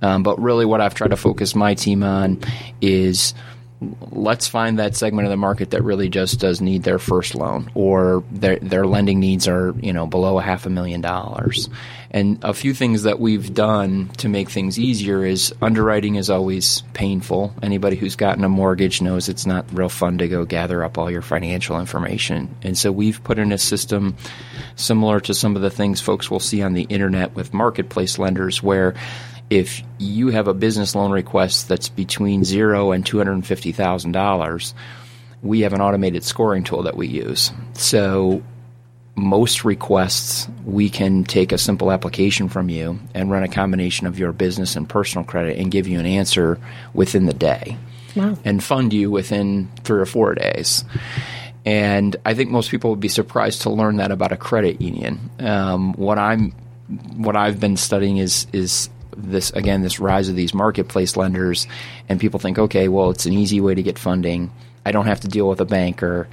Um, 0.00 0.22
but 0.22 0.40
really, 0.40 0.66
what 0.66 0.80
I've 0.80 0.94
tried 0.94 1.10
to 1.10 1.16
focus 1.16 1.54
my 1.54 1.74
team 1.74 2.02
on 2.02 2.40
is 2.80 3.34
let's 4.10 4.46
find 4.46 4.78
that 4.78 4.96
segment 4.96 5.26
of 5.26 5.30
the 5.30 5.36
market 5.36 5.70
that 5.70 5.82
really 5.82 6.08
just 6.08 6.40
does 6.40 6.60
need 6.60 6.82
their 6.82 6.98
first 6.98 7.34
loan 7.34 7.70
or 7.74 8.24
their 8.30 8.58
their 8.58 8.86
lending 8.86 9.20
needs 9.20 9.48
are 9.48 9.74
you 9.80 9.92
know 9.92 10.06
below 10.06 10.38
a 10.38 10.42
half 10.42 10.66
a 10.66 10.70
million 10.70 11.00
dollars. 11.00 11.68
And 12.10 12.38
a 12.44 12.54
few 12.54 12.74
things 12.74 13.02
that 13.02 13.18
we've 13.18 13.52
done 13.52 14.08
to 14.18 14.28
make 14.28 14.48
things 14.48 14.78
easier 14.78 15.24
is 15.24 15.52
underwriting 15.60 16.14
is 16.14 16.30
always 16.30 16.84
painful. 16.92 17.52
Anybody 17.60 17.96
who's 17.96 18.14
gotten 18.14 18.44
a 18.44 18.48
mortgage 18.48 19.02
knows 19.02 19.28
it's 19.28 19.46
not 19.46 19.66
real 19.72 19.88
fun 19.88 20.18
to 20.18 20.28
go 20.28 20.44
gather 20.44 20.84
up 20.84 20.96
all 20.96 21.10
your 21.10 21.22
financial 21.22 21.80
information. 21.80 22.54
And 22.62 22.78
so 22.78 22.92
we've 22.92 23.22
put 23.24 23.40
in 23.40 23.50
a 23.50 23.58
system 23.58 24.16
similar 24.76 25.18
to 25.22 25.34
some 25.34 25.56
of 25.56 25.62
the 25.62 25.70
things 25.70 26.00
folks 26.00 26.30
will 26.30 26.38
see 26.38 26.62
on 26.62 26.74
the 26.74 26.84
internet 26.84 27.34
with 27.34 27.52
marketplace 27.52 28.16
lenders 28.16 28.62
where 28.62 28.94
if 29.50 29.82
you 29.98 30.28
have 30.28 30.48
a 30.48 30.54
business 30.54 30.94
loan 30.94 31.12
request 31.12 31.68
that's 31.68 31.88
between 31.88 32.44
zero 32.44 32.92
and 32.92 33.04
two 33.04 33.18
hundred 33.18 33.32
and 33.32 33.46
fifty 33.46 33.72
thousand 33.72 34.12
dollars, 34.12 34.74
we 35.42 35.60
have 35.60 35.72
an 35.72 35.80
automated 35.80 36.24
scoring 36.24 36.64
tool 36.64 36.82
that 36.84 36.96
we 36.96 37.06
use. 37.06 37.52
So 37.74 38.42
most 39.16 39.64
requests, 39.64 40.48
we 40.64 40.88
can 40.88 41.22
take 41.22 41.52
a 41.52 41.58
simple 41.58 41.92
application 41.92 42.48
from 42.48 42.68
you 42.68 42.98
and 43.14 43.30
run 43.30 43.44
a 43.44 43.48
combination 43.48 44.06
of 44.06 44.18
your 44.18 44.32
business 44.32 44.74
and 44.74 44.88
personal 44.88 45.24
credit 45.24 45.58
and 45.58 45.70
give 45.70 45.86
you 45.86 46.00
an 46.00 46.06
answer 46.06 46.58
within 46.94 47.26
the 47.26 47.34
day. 47.34 47.76
Wow. 48.16 48.36
And 48.44 48.62
fund 48.62 48.92
you 48.92 49.10
within 49.10 49.68
three 49.84 50.00
or 50.00 50.06
four 50.06 50.34
days. 50.34 50.84
And 51.64 52.16
I 52.24 52.34
think 52.34 52.50
most 52.50 52.70
people 52.70 52.90
would 52.90 53.00
be 53.00 53.08
surprised 53.08 53.62
to 53.62 53.70
learn 53.70 53.96
that 53.98 54.10
about 54.10 54.32
a 54.32 54.36
credit 54.36 54.80
union. 54.80 55.30
Um, 55.38 55.92
what 55.94 56.18
I'm, 56.18 56.52
what 57.16 57.36
I've 57.36 57.58
been 57.60 57.76
studying 57.76 58.18
is 58.18 58.46
is 58.52 58.90
this 59.16 59.50
again 59.50 59.82
this 59.82 60.00
rise 60.00 60.28
of 60.28 60.36
these 60.36 60.54
marketplace 60.54 61.16
lenders 61.16 61.66
and 62.08 62.20
people 62.20 62.40
think 62.40 62.58
okay 62.58 62.88
well 62.88 63.10
it's 63.10 63.26
an 63.26 63.32
easy 63.32 63.60
way 63.60 63.74
to 63.74 63.82
get 63.82 63.98
funding. 63.98 64.50
I 64.86 64.92
don't 64.92 65.06
have 65.06 65.20
to 65.20 65.28
deal 65.28 65.48
with 65.48 65.60
a 65.60 65.64
banker. 65.64 66.28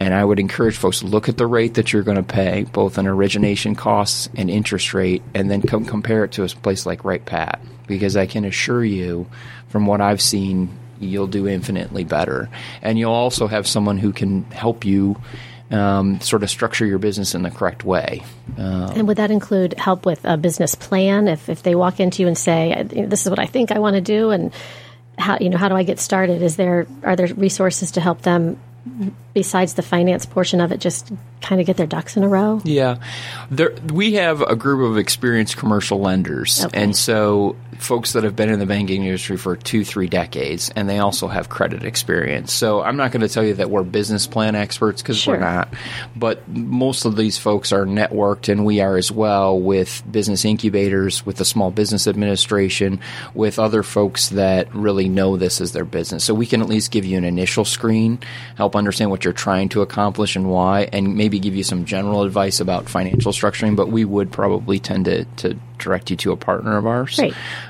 And 0.00 0.12
i 0.12 0.24
would 0.24 0.40
encourage 0.40 0.76
folks 0.76 1.00
to 1.00 1.06
look 1.06 1.28
at 1.28 1.36
the 1.36 1.46
rate 1.46 1.74
that 1.74 1.92
you're 1.92 2.02
going 2.02 2.16
to 2.16 2.22
pay 2.24 2.64
both 2.64 2.98
in 2.98 3.06
origination 3.06 3.76
costs 3.76 4.28
and 4.34 4.50
interest 4.50 4.94
rate 4.94 5.22
and 5.32 5.48
then 5.48 5.62
compare 5.62 6.24
it 6.24 6.32
to 6.32 6.42
a 6.42 6.48
place 6.48 6.86
like 6.86 7.02
wrightpat 7.02 7.60
because 7.86 8.16
i 8.16 8.26
can 8.26 8.44
assure 8.44 8.84
you 8.84 9.28
from 9.68 9.86
what 9.86 10.00
i've 10.00 10.20
seen 10.20 10.76
you'll 11.02 11.26
do 11.26 11.48
infinitely 11.48 12.04
better. 12.04 12.48
And 12.80 12.98
you'll 12.98 13.12
also 13.12 13.46
have 13.46 13.66
someone 13.66 13.98
who 13.98 14.12
can 14.12 14.44
help 14.44 14.84
you 14.84 15.16
um, 15.72 16.20
sort 16.20 16.42
of 16.42 16.50
structure 16.50 16.86
your 16.86 16.98
business 16.98 17.34
in 17.34 17.42
the 17.42 17.50
correct 17.50 17.84
way. 17.84 18.22
Uh, 18.58 18.92
and 18.94 19.08
would 19.08 19.16
that 19.16 19.30
include 19.30 19.74
help 19.74 20.04
with 20.06 20.24
a 20.24 20.36
business 20.36 20.74
plan? 20.74 21.28
If, 21.28 21.48
if 21.48 21.62
they 21.62 21.74
walk 21.74 21.98
into 21.98 22.22
you 22.22 22.28
and 22.28 22.36
say, 22.36 22.84
"This 22.88 23.24
is 23.24 23.30
what 23.30 23.38
I 23.38 23.46
think 23.46 23.72
I 23.72 23.78
want 23.78 23.94
to 23.94 24.02
do," 24.02 24.30
and 24.30 24.52
how 25.18 25.38
you 25.40 25.50
know 25.50 25.58
how 25.58 25.68
do 25.68 25.74
I 25.74 25.82
get 25.82 25.98
started? 25.98 26.42
Is 26.42 26.56
there 26.56 26.86
are 27.02 27.16
there 27.16 27.28
resources 27.34 27.92
to 27.92 28.00
help 28.00 28.22
them 28.22 28.58
besides 29.32 29.74
the 29.74 29.82
finance 29.82 30.26
portion 30.26 30.60
of 30.60 30.72
it, 30.72 30.80
just 30.80 31.12
kind 31.40 31.60
of 31.60 31.66
get 31.66 31.76
their 31.76 31.86
ducks 31.86 32.16
in 32.16 32.24
a 32.24 32.28
row? 32.28 32.60
Yeah, 32.64 32.96
there, 33.50 33.74
we 33.92 34.14
have 34.14 34.42
a 34.42 34.56
group 34.56 34.90
of 34.90 34.98
experienced 34.98 35.56
commercial 35.56 36.00
lenders, 36.00 36.64
okay. 36.64 36.82
and 36.82 36.96
so 36.96 37.56
folks 37.82 38.12
that 38.12 38.24
have 38.24 38.36
been 38.36 38.48
in 38.48 38.58
the 38.58 38.66
banking 38.66 39.04
industry 39.04 39.36
for 39.36 39.56
two, 39.56 39.84
three 39.84 40.06
decades, 40.06 40.70
and 40.74 40.88
they 40.88 40.98
also 40.98 41.28
have 41.28 41.48
credit 41.48 41.84
experience. 41.84 42.52
So 42.52 42.82
I'm 42.82 42.96
not 42.96 43.12
going 43.12 43.20
to 43.20 43.28
tell 43.28 43.44
you 43.44 43.54
that 43.54 43.70
we're 43.70 43.82
business 43.82 44.26
plan 44.26 44.54
experts 44.54 45.02
because 45.02 45.18
sure. 45.18 45.34
we're 45.34 45.40
not, 45.40 45.72
but 46.16 46.46
most 46.48 47.04
of 47.04 47.16
these 47.16 47.38
folks 47.38 47.72
are 47.72 47.84
networked, 47.84 48.48
and 48.48 48.64
we 48.64 48.80
are 48.80 48.96
as 48.96 49.10
well 49.10 49.58
with 49.58 50.02
business 50.10 50.44
incubators, 50.44 51.26
with 51.26 51.36
the 51.36 51.44
Small 51.44 51.70
Business 51.70 52.06
Administration, 52.06 53.00
with 53.34 53.58
other 53.58 53.82
folks 53.82 54.30
that 54.30 54.74
really 54.74 55.08
know 55.08 55.36
this 55.36 55.60
as 55.60 55.72
their 55.72 55.84
business. 55.84 56.24
So 56.24 56.34
we 56.34 56.46
can 56.46 56.60
at 56.62 56.68
least 56.68 56.90
give 56.90 57.04
you 57.04 57.18
an 57.18 57.24
initial 57.24 57.64
screen, 57.64 58.18
help 58.56 58.76
understand 58.76 59.10
what 59.10 59.24
you're 59.24 59.32
trying 59.32 59.68
to 59.70 59.82
accomplish 59.82 60.36
and 60.36 60.48
why, 60.48 60.88
and 60.92 61.16
maybe 61.16 61.38
give 61.38 61.56
you 61.56 61.64
some 61.64 61.84
general 61.84 62.22
advice 62.22 62.60
about 62.60 62.88
financial 62.88 63.32
structuring, 63.32 63.76
but 63.76 63.88
we 63.88 64.04
would 64.04 64.30
probably 64.30 64.78
tend 64.78 65.06
to, 65.06 65.24
to 65.36 65.58
direct 65.82 66.10
you 66.10 66.16
to 66.18 66.32
a 66.32 66.36
partner 66.36 66.76
of 66.76 66.86
ours. 66.86 67.18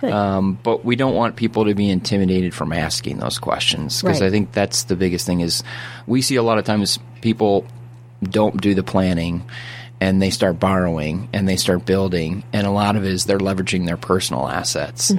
Good. 0.01 0.11
Um, 0.13 0.59
but 0.63 0.85
we 0.85 0.97
don't 0.97 1.15
want 1.15 1.37
people 1.37 1.65
to 1.65 1.75
be 1.75 1.89
intimidated 1.91 2.55
from 2.55 2.73
asking 2.73 3.19
those 3.19 3.39
questions 3.39 4.03
because 4.03 4.21
Right. 4.21 4.27
I 4.29 4.31
think 4.31 4.53
that's 4.53 4.85
the 4.85 4.97
biggest 4.97 5.27
thing 5.27 5.41
is 5.41 5.63
we 6.07 6.23
see 6.23 6.37
a 6.37 6.43
lot 6.43 6.59
of 6.59 6.65
times 6.65 6.99
people 7.21 7.67
don't 8.23 8.61
do 8.61 8.75
the 8.75 8.83
planning 8.83 9.43
and 10.03 10.21
they 10.21 10.31
start 10.31 10.59
borrowing 10.59 11.29
and 11.33 11.49
they 11.49 11.55
start 11.55 11.87
building 11.87 12.43
and 12.53 12.67
a 12.67 12.71
lot 12.71 12.97
of 12.97 13.05
it 13.05 13.13
is 13.13 13.25
they're 13.25 13.39
leveraging 13.39 13.87
their 13.87 13.97
personal 13.97 14.49
assets. 14.49 15.13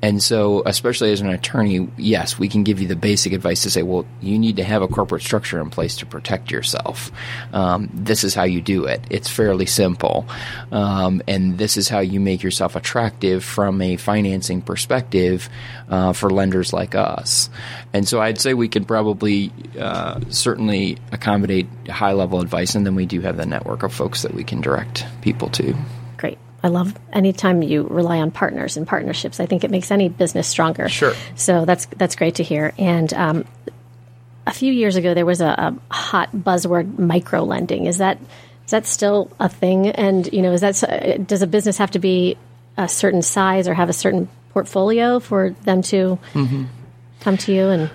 And 0.00 0.22
so 0.22 0.62
especially 0.64 1.10
as 1.10 1.20
an 1.20 1.28
attorney 1.28 1.88
yes 1.96 2.38
we 2.38 2.48
can 2.48 2.62
give 2.62 2.80
you 2.80 2.86
the 2.86 2.94
basic 2.94 3.32
advice 3.32 3.64
to 3.64 3.70
say 3.70 3.82
well 3.82 4.06
you 4.20 4.38
need 4.38 4.54
to 4.56 4.62
have 4.62 4.80
a 4.80 4.86
corporate 4.86 5.22
structure 5.22 5.60
in 5.60 5.70
place 5.70 5.96
to 5.96 6.06
protect 6.06 6.52
yourself. 6.52 7.10
Um, 7.52 7.90
this 7.92 8.22
is 8.22 8.32
how 8.32 8.44
you 8.44 8.60
do 8.60 8.84
it. 8.84 9.00
It's 9.10 9.28
fairly 9.28 9.66
simple. 9.66 10.24
Um, 10.70 11.20
and 11.26 11.58
this 11.58 11.76
is 11.76 11.88
how 11.88 11.98
you 11.98 12.20
make 12.20 12.44
yourself 12.44 12.76
attractive 12.76 13.42
from 13.42 13.82
a 13.82 13.96
financing 13.96 14.62
perspective 14.62 15.48
uh, 15.88 16.12
for 16.12 16.30
lenders 16.30 16.72
like 16.72 16.94
us. 16.94 17.50
And 17.92 18.06
so 18.06 18.20
I'd 18.20 18.38
say 18.38 18.54
we 18.54 18.68
could 18.68 18.86
probably 18.86 19.52
uh, 19.78 20.20
certainly 20.28 20.98
accommodate 21.10 21.66
high 21.88 22.12
level 22.12 22.40
advice, 22.40 22.74
and 22.74 22.86
then 22.86 22.94
we 22.94 23.06
do 23.06 23.20
have 23.22 23.36
the 23.36 23.46
network 23.46 23.82
of 23.82 23.92
folks 23.92 24.22
that 24.28 24.34
we 24.36 24.44
can 24.44 24.60
direct 24.60 25.04
people 25.22 25.48
to. 25.50 25.74
Great. 26.16 26.38
I 26.62 26.68
love 26.68 26.94
anytime 27.12 27.62
you 27.62 27.82
rely 27.82 28.18
on 28.18 28.30
partners 28.30 28.76
and 28.76 28.86
partnerships. 28.86 29.40
I 29.40 29.46
think 29.46 29.64
it 29.64 29.70
makes 29.70 29.90
any 29.90 30.08
business 30.08 30.46
stronger. 30.46 30.88
Sure. 30.88 31.14
So 31.34 31.64
that's 31.64 31.86
that's 31.86 32.14
great 32.14 32.36
to 32.36 32.42
hear. 32.42 32.72
And 32.78 33.12
um, 33.14 33.44
a 34.46 34.52
few 34.52 34.72
years 34.72 34.96
ago, 34.96 35.14
there 35.14 35.26
was 35.26 35.40
a, 35.40 35.46
a 35.90 35.94
hot 35.94 36.30
buzzword: 36.32 36.98
micro 36.98 37.42
lending. 37.42 37.86
Is 37.86 37.98
that 37.98 38.18
is 38.64 38.70
that 38.70 38.86
still 38.86 39.30
a 39.40 39.48
thing? 39.48 39.88
And 39.88 40.30
you 40.32 40.42
know, 40.42 40.52
is 40.52 40.60
that 40.60 41.26
does 41.26 41.42
a 41.42 41.46
business 41.46 41.78
have 41.78 41.92
to 41.92 41.98
be 41.98 42.36
a 42.76 42.88
certain 42.88 43.22
size 43.22 43.66
or 43.66 43.74
have 43.74 43.88
a 43.88 43.92
certain 43.94 44.28
portfolio 44.50 45.20
for 45.20 45.50
them 45.62 45.82
to 45.82 46.18
Mm-hmm. 46.34 46.64
come 47.20 47.36
to 47.38 47.52
you? 47.52 47.68
And 47.68 47.90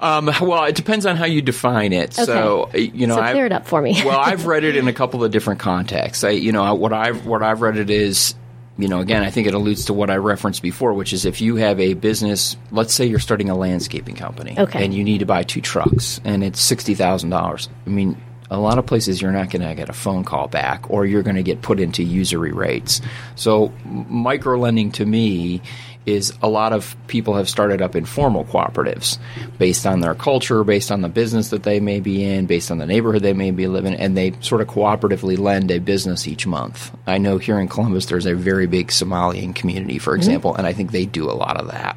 Um, 0.00 0.26
well, 0.40 0.64
it 0.64 0.74
depends 0.76 1.06
on 1.06 1.16
how 1.16 1.24
you 1.26 1.42
define 1.42 1.92
it. 1.92 2.14
So 2.14 2.70
you 2.74 3.06
know, 3.06 3.16
So 3.16 3.22
clear 3.32 3.46
it 3.46 3.52
up 3.52 3.66
for 3.66 3.82
me. 3.82 4.00
well, 4.04 4.18
I've 4.18 4.46
read 4.46 4.64
it 4.64 4.76
in 4.76 4.86
a 4.88 4.92
couple 5.00 5.24
of 5.24 5.30
different 5.30 5.60
contexts. 5.60 6.22
I, 6.24 6.30
you 6.30 6.52
know, 6.52 6.74
what 6.74 6.92
I've 6.92 7.26
what 7.26 7.42
I've 7.42 7.60
read 7.62 7.76
it 7.76 7.90
is, 7.90 8.34
you 8.78 8.86
know, 8.88 9.00
again, 9.00 9.22
I 9.24 9.30
think 9.30 9.48
it 9.48 9.54
alludes 9.54 9.86
to 9.86 9.92
what 9.92 10.08
I 10.10 10.16
referenced 10.16 10.62
before, 10.62 10.92
which 10.94 11.12
is 11.12 11.24
if 11.24 11.40
you 11.40 11.56
have 11.56 11.80
a 11.80 11.94
business, 11.94 12.56
let's 12.70 12.94
say 12.94 13.06
you're 13.06 13.18
starting 13.18 13.50
a 13.50 13.56
landscaping 13.56 14.14
company, 14.14 14.54
Okay. 14.56 14.84
and 14.84 14.94
you 14.94 15.02
need 15.02 15.18
to 15.18 15.26
buy 15.26 15.42
two 15.42 15.60
trucks, 15.60 16.20
and 16.24 16.44
it's 16.44 16.60
sixty 16.60 16.94
thousand 16.94 17.30
dollars. 17.30 17.68
I 17.86 17.90
mean. 17.90 18.16
A 18.50 18.58
lot 18.58 18.78
of 18.78 18.86
places 18.86 19.20
you're 19.20 19.30
not 19.30 19.50
going 19.50 19.60
to 19.60 19.74
get 19.74 19.90
a 19.90 19.92
phone 19.92 20.24
call 20.24 20.48
back, 20.48 20.88
or 20.90 21.04
you're 21.04 21.22
going 21.22 21.36
to 21.36 21.42
get 21.42 21.60
put 21.60 21.78
into 21.78 22.02
usury 22.02 22.50
rates. 22.50 23.02
So, 23.34 23.74
micro 23.84 24.58
lending 24.58 24.90
to 24.92 25.04
me 25.04 25.60
is 26.08 26.32
a 26.42 26.48
lot 26.48 26.72
of 26.72 26.96
people 27.06 27.34
have 27.34 27.48
started 27.48 27.82
up 27.82 27.94
informal 27.94 28.44
cooperatives 28.44 29.18
based 29.58 29.86
on 29.86 30.00
their 30.00 30.14
culture, 30.14 30.64
based 30.64 30.90
on 30.90 31.02
the 31.02 31.08
business 31.08 31.50
that 31.50 31.62
they 31.64 31.80
may 31.80 32.00
be 32.00 32.24
in, 32.24 32.46
based 32.46 32.70
on 32.70 32.78
the 32.78 32.86
neighborhood 32.86 33.22
they 33.22 33.34
may 33.34 33.50
be 33.50 33.66
living, 33.68 33.92
in, 33.92 34.00
and 34.00 34.16
they 34.16 34.32
sort 34.40 34.60
of 34.60 34.68
cooperatively 34.68 35.38
lend 35.38 35.70
a 35.70 35.78
business 35.78 36.26
each 36.26 36.46
month. 36.46 36.90
I 37.06 37.18
know 37.18 37.38
here 37.38 37.60
in 37.60 37.68
Columbus 37.68 38.06
there's 38.06 38.26
a 38.26 38.34
very 38.34 38.66
big 38.66 38.88
Somalian 38.88 39.54
community, 39.54 39.98
for 39.98 40.14
example, 40.14 40.54
and 40.54 40.66
I 40.66 40.72
think 40.72 40.90
they 40.92 41.04
do 41.06 41.30
a 41.30 41.32
lot 41.32 41.56
of 41.58 41.68
that. 41.68 41.96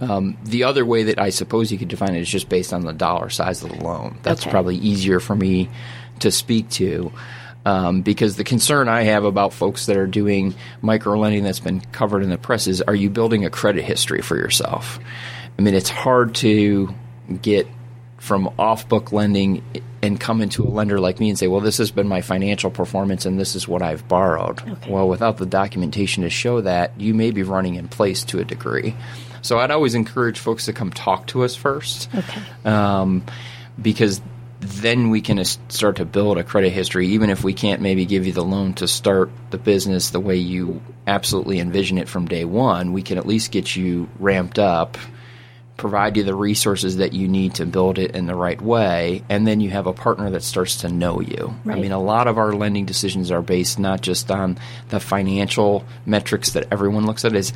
Um, 0.00 0.36
the 0.44 0.64
other 0.64 0.84
way 0.84 1.04
that 1.04 1.18
I 1.18 1.30
suppose 1.30 1.72
you 1.72 1.78
could 1.78 1.88
define 1.88 2.14
it 2.14 2.20
is 2.20 2.28
just 2.28 2.48
based 2.48 2.72
on 2.72 2.82
the 2.82 2.92
dollar 2.92 3.30
size 3.30 3.62
of 3.62 3.70
the 3.70 3.82
loan. 3.82 4.18
That's 4.22 4.42
Okay. 4.42 4.50
probably 4.50 4.76
easier 4.76 5.20
for 5.20 5.34
me 5.34 5.70
to 6.20 6.30
speak 6.30 6.68
to. 6.70 7.12
Um, 7.66 8.02
because 8.02 8.36
the 8.36 8.44
concern 8.44 8.88
I 8.88 9.02
have 9.02 9.24
about 9.24 9.52
folks 9.52 9.86
that 9.86 9.96
are 9.96 10.06
doing 10.06 10.54
micro 10.82 11.18
lending 11.18 11.42
that's 11.42 11.58
been 11.58 11.80
covered 11.80 12.22
in 12.22 12.30
the 12.30 12.38
press 12.38 12.68
is 12.68 12.80
are 12.80 12.94
you 12.94 13.10
building 13.10 13.44
a 13.44 13.50
credit 13.50 13.84
history 13.84 14.22
for 14.22 14.36
yourself? 14.36 15.00
I 15.58 15.62
mean, 15.62 15.74
it's 15.74 15.88
hard 15.88 16.36
to 16.36 16.94
get 17.42 17.66
from 18.18 18.54
off 18.56 18.88
book 18.88 19.10
lending 19.10 19.64
and 20.00 20.20
come 20.20 20.42
into 20.42 20.62
a 20.62 20.70
lender 20.70 21.00
like 21.00 21.18
me 21.18 21.28
and 21.28 21.36
say, 21.36 21.48
well, 21.48 21.60
this 21.60 21.78
has 21.78 21.90
been 21.90 22.06
my 22.06 22.20
financial 22.20 22.70
performance 22.70 23.26
and 23.26 23.36
this 23.36 23.56
is 23.56 23.66
what 23.66 23.82
I've 23.82 24.06
borrowed. 24.06 24.60
Well, 24.88 25.08
without 25.08 25.38
the 25.38 25.46
documentation 25.46 26.22
to 26.22 26.30
show 26.30 26.60
that, 26.60 26.92
you 27.00 27.14
may 27.14 27.32
be 27.32 27.42
running 27.42 27.74
in 27.74 27.88
place 27.88 28.22
to 28.26 28.38
a 28.38 28.44
degree. 28.44 28.94
So 29.42 29.58
I'd 29.58 29.72
always 29.72 29.94
encourage 29.94 30.38
folks 30.38 30.66
to 30.66 30.72
come 30.72 30.90
talk 30.90 31.26
to 31.28 31.42
us 31.42 31.56
first 31.56 32.08
okay, 32.14 32.42
um, 32.64 33.24
because 33.80 34.20
then 34.66 35.10
we 35.10 35.20
can 35.20 35.42
start 35.44 35.96
to 35.96 36.04
build 36.04 36.38
a 36.38 36.44
credit 36.44 36.70
history, 36.70 37.08
even 37.08 37.30
if 37.30 37.44
we 37.44 37.52
can't 37.52 37.80
maybe 37.80 38.04
give 38.04 38.26
you 38.26 38.32
the 38.32 38.44
loan 38.44 38.74
to 38.74 38.88
start 38.88 39.30
the 39.50 39.58
business 39.58 40.10
the 40.10 40.20
way 40.20 40.36
you 40.36 40.82
absolutely 41.06 41.60
envision 41.60 41.98
it 41.98 42.08
from 42.08 42.26
day 42.26 42.44
one. 42.44 42.92
We 42.92 43.02
can 43.02 43.18
at 43.18 43.26
least 43.26 43.50
get 43.50 43.76
you 43.76 44.08
ramped 44.18 44.58
up, 44.58 44.98
provide 45.76 46.16
you 46.16 46.24
the 46.24 46.34
resources 46.34 46.96
that 46.96 47.12
you 47.12 47.28
need 47.28 47.54
to 47.54 47.66
build 47.66 47.98
it 47.98 48.16
in 48.16 48.26
the 48.26 48.34
right 48.34 48.60
way, 48.60 49.22
and 49.28 49.46
then 49.46 49.60
you 49.60 49.70
have 49.70 49.86
a 49.86 49.92
partner 49.92 50.30
that 50.30 50.42
starts 50.42 50.76
to 50.78 50.88
know 50.88 51.20
you. 51.20 51.54
I 51.66 51.76
mean, 51.76 51.92
a 51.92 52.00
lot 52.00 52.26
of 52.26 52.38
our 52.38 52.52
lending 52.52 52.86
decisions 52.86 53.30
are 53.30 53.42
based 53.42 53.78
not 53.78 54.00
just 54.00 54.30
on 54.30 54.58
the 54.88 55.00
financial 55.00 55.84
metrics 56.06 56.50
that 56.52 56.68
everyone 56.70 57.06
looks 57.06 57.24
at, 57.24 57.34
is 57.34 57.52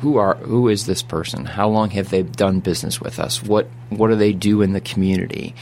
who 0.00 0.18
are 0.18 0.34
who 0.36 0.68
is 0.68 0.86
this 0.86 1.02
person? 1.02 1.44
How 1.44 1.68
long 1.68 1.90
have 1.90 2.10
they 2.10 2.22
done 2.22 2.60
business 2.60 3.00
with 3.00 3.18
us? 3.18 3.42
What 3.42 3.68
what 3.88 4.08
do 4.08 4.16
they 4.16 4.32
do 4.32 4.62
in 4.62 4.72
the 4.72 4.80
community? 4.80 5.54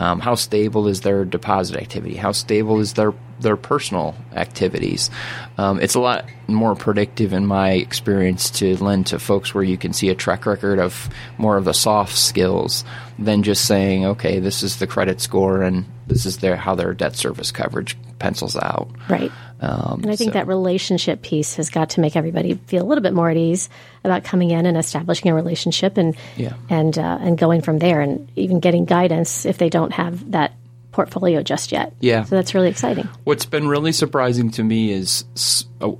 Um, 0.00 0.18
how 0.18 0.34
stable 0.34 0.88
is 0.88 1.02
their 1.02 1.24
deposit 1.26 1.76
activity? 1.76 2.16
How 2.16 2.32
stable 2.32 2.80
is 2.80 2.94
their 2.94 3.12
their 3.38 3.56
personal 3.56 4.14
activities? 4.34 5.10
Um, 5.58 5.78
it's 5.80 5.94
a 5.94 6.00
lot 6.00 6.24
more 6.46 6.74
predictive, 6.74 7.32
in 7.32 7.46
my 7.46 7.72
experience, 7.72 8.50
to 8.60 8.76
lend 8.82 9.06
to 9.08 9.18
folks 9.18 9.54
where 9.54 9.62
you 9.64 9.76
can 9.78 9.92
see 9.92 10.08
a 10.08 10.14
track 10.14 10.46
record 10.46 10.78
of 10.78 11.08
more 11.38 11.56
of 11.56 11.64
the 11.64 11.72
soft 11.74 12.16
skills 12.16 12.84
than 13.18 13.42
just 13.42 13.66
saying, 13.66 14.04
okay, 14.06 14.40
this 14.40 14.62
is 14.62 14.76
the 14.78 14.86
credit 14.86 15.20
score 15.20 15.62
and 15.62 15.84
this 16.06 16.24
is 16.26 16.38
their 16.38 16.56
how 16.56 16.74
their 16.74 16.92
debt 16.94 17.14
service 17.14 17.52
coverage 17.52 17.96
pencils 18.18 18.56
out. 18.56 18.88
right. 19.08 19.30
Um, 19.62 20.00
And 20.02 20.10
I 20.10 20.16
think 20.16 20.30
so- 20.30 20.38
that 20.38 20.46
relationship 20.46 21.20
piece 21.22 21.56
has 21.56 21.68
got 21.68 21.90
to 21.90 22.00
make 22.00 22.16
everybody 22.16 22.54
feel 22.66 22.82
a 22.82 22.88
little 22.88 23.02
bit 23.02 23.12
more 23.12 23.28
at 23.30 23.36
ease 23.36 23.68
about 24.04 24.24
coming 24.24 24.50
in 24.50 24.66
and 24.66 24.76
establishing 24.76 25.30
a 25.30 25.34
relationship 25.34 25.96
and 25.98 26.16
Yeah. 26.36 26.54
and 26.68 26.96
uh, 26.98 27.18
and 27.20 27.36
going 27.38 27.60
from 27.62 27.78
there, 27.78 28.00
and 28.00 28.30
even 28.36 28.60
getting 28.60 28.84
guidance 28.84 29.44
if 29.46 29.58
they 29.58 29.68
don't 29.68 29.92
have 29.92 30.30
that 30.32 30.52
portfolio 30.92 31.40
just 31.40 31.70
yet. 31.70 31.92
Yeah. 32.00 32.24
so 32.24 32.34
that's 32.34 32.52
really 32.52 32.68
exciting. 32.68 33.08
What's 33.22 33.46
been 33.46 33.68
really 33.68 33.92
surprising 33.92 34.50
to 34.52 34.64
me 34.64 34.90
is 34.90 35.24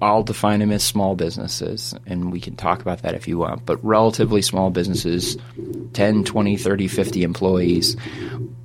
I'll 0.02 0.24
define 0.24 0.58
them 0.58 0.72
as 0.72 0.82
small 0.82 1.14
businesses, 1.14 1.94
and 2.06 2.32
we 2.32 2.40
can 2.40 2.56
talk 2.56 2.82
about 2.82 3.02
that 3.02 3.14
if 3.14 3.28
you 3.28 3.38
want, 3.38 3.64
but 3.64 3.82
relatively 3.84 4.42
small 4.42 4.70
businesses 4.70 5.36
10, 5.92 6.24
20, 6.24 6.56
30, 6.56 6.88
50 6.88 7.22
employees, 7.22 7.96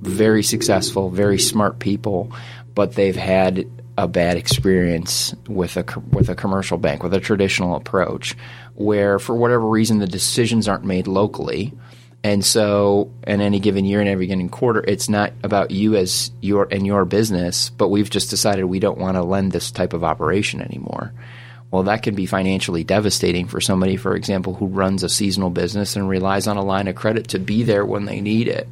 very 0.00 0.42
successful, 0.42 1.10
very 1.10 1.38
smart 1.38 1.78
people, 1.78 2.32
but 2.74 2.94
they've 2.94 3.16
had 3.16 3.64
a 3.98 4.06
bad 4.06 4.36
experience 4.36 5.34
with 5.48 5.76
a 5.76 6.00
with 6.10 6.28
a 6.28 6.34
commercial 6.34 6.78
bank 6.78 7.02
with 7.02 7.14
a 7.14 7.20
traditional 7.20 7.76
approach 7.76 8.36
where 8.74 9.18
for 9.18 9.34
whatever 9.34 9.66
reason 9.66 9.98
the 9.98 10.06
decisions 10.06 10.68
aren't 10.68 10.84
made 10.84 11.06
locally 11.06 11.72
and 12.26 12.44
so, 12.44 13.12
in 13.24 13.40
any 13.40 13.60
given 13.60 13.84
year, 13.84 14.00
in 14.00 14.08
every 14.08 14.26
given 14.26 14.48
quarter, 14.48 14.82
it's 14.84 15.08
not 15.08 15.32
about 15.44 15.70
you 15.70 15.94
as 15.94 16.32
your 16.40 16.66
and 16.72 16.84
your 16.84 17.04
business, 17.04 17.70
but 17.70 17.88
we've 17.88 18.10
just 18.10 18.30
decided 18.30 18.64
we 18.64 18.80
don't 18.80 18.98
want 18.98 19.16
to 19.16 19.22
lend 19.22 19.52
this 19.52 19.70
type 19.70 19.92
of 19.92 20.02
operation 20.02 20.60
anymore. 20.60 21.12
Well, 21.70 21.84
that 21.84 22.02
can 22.02 22.16
be 22.16 22.26
financially 22.26 22.82
devastating 22.82 23.46
for 23.46 23.60
somebody, 23.60 23.96
for 23.96 24.16
example, 24.16 24.54
who 24.54 24.66
runs 24.66 25.04
a 25.04 25.08
seasonal 25.08 25.50
business 25.50 25.94
and 25.94 26.08
relies 26.08 26.48
on 26.48 26.56
a 26.56 26.64
line 26.64 26.88
of 26.88 26.96
credit 26.96 27.28
to 27.28 27.38
be 27.38 27.62
there 27.62 27.86
when 27.86 28.06
they 28.06 28.20
need 28.20 28.48
it. 28.48 28.68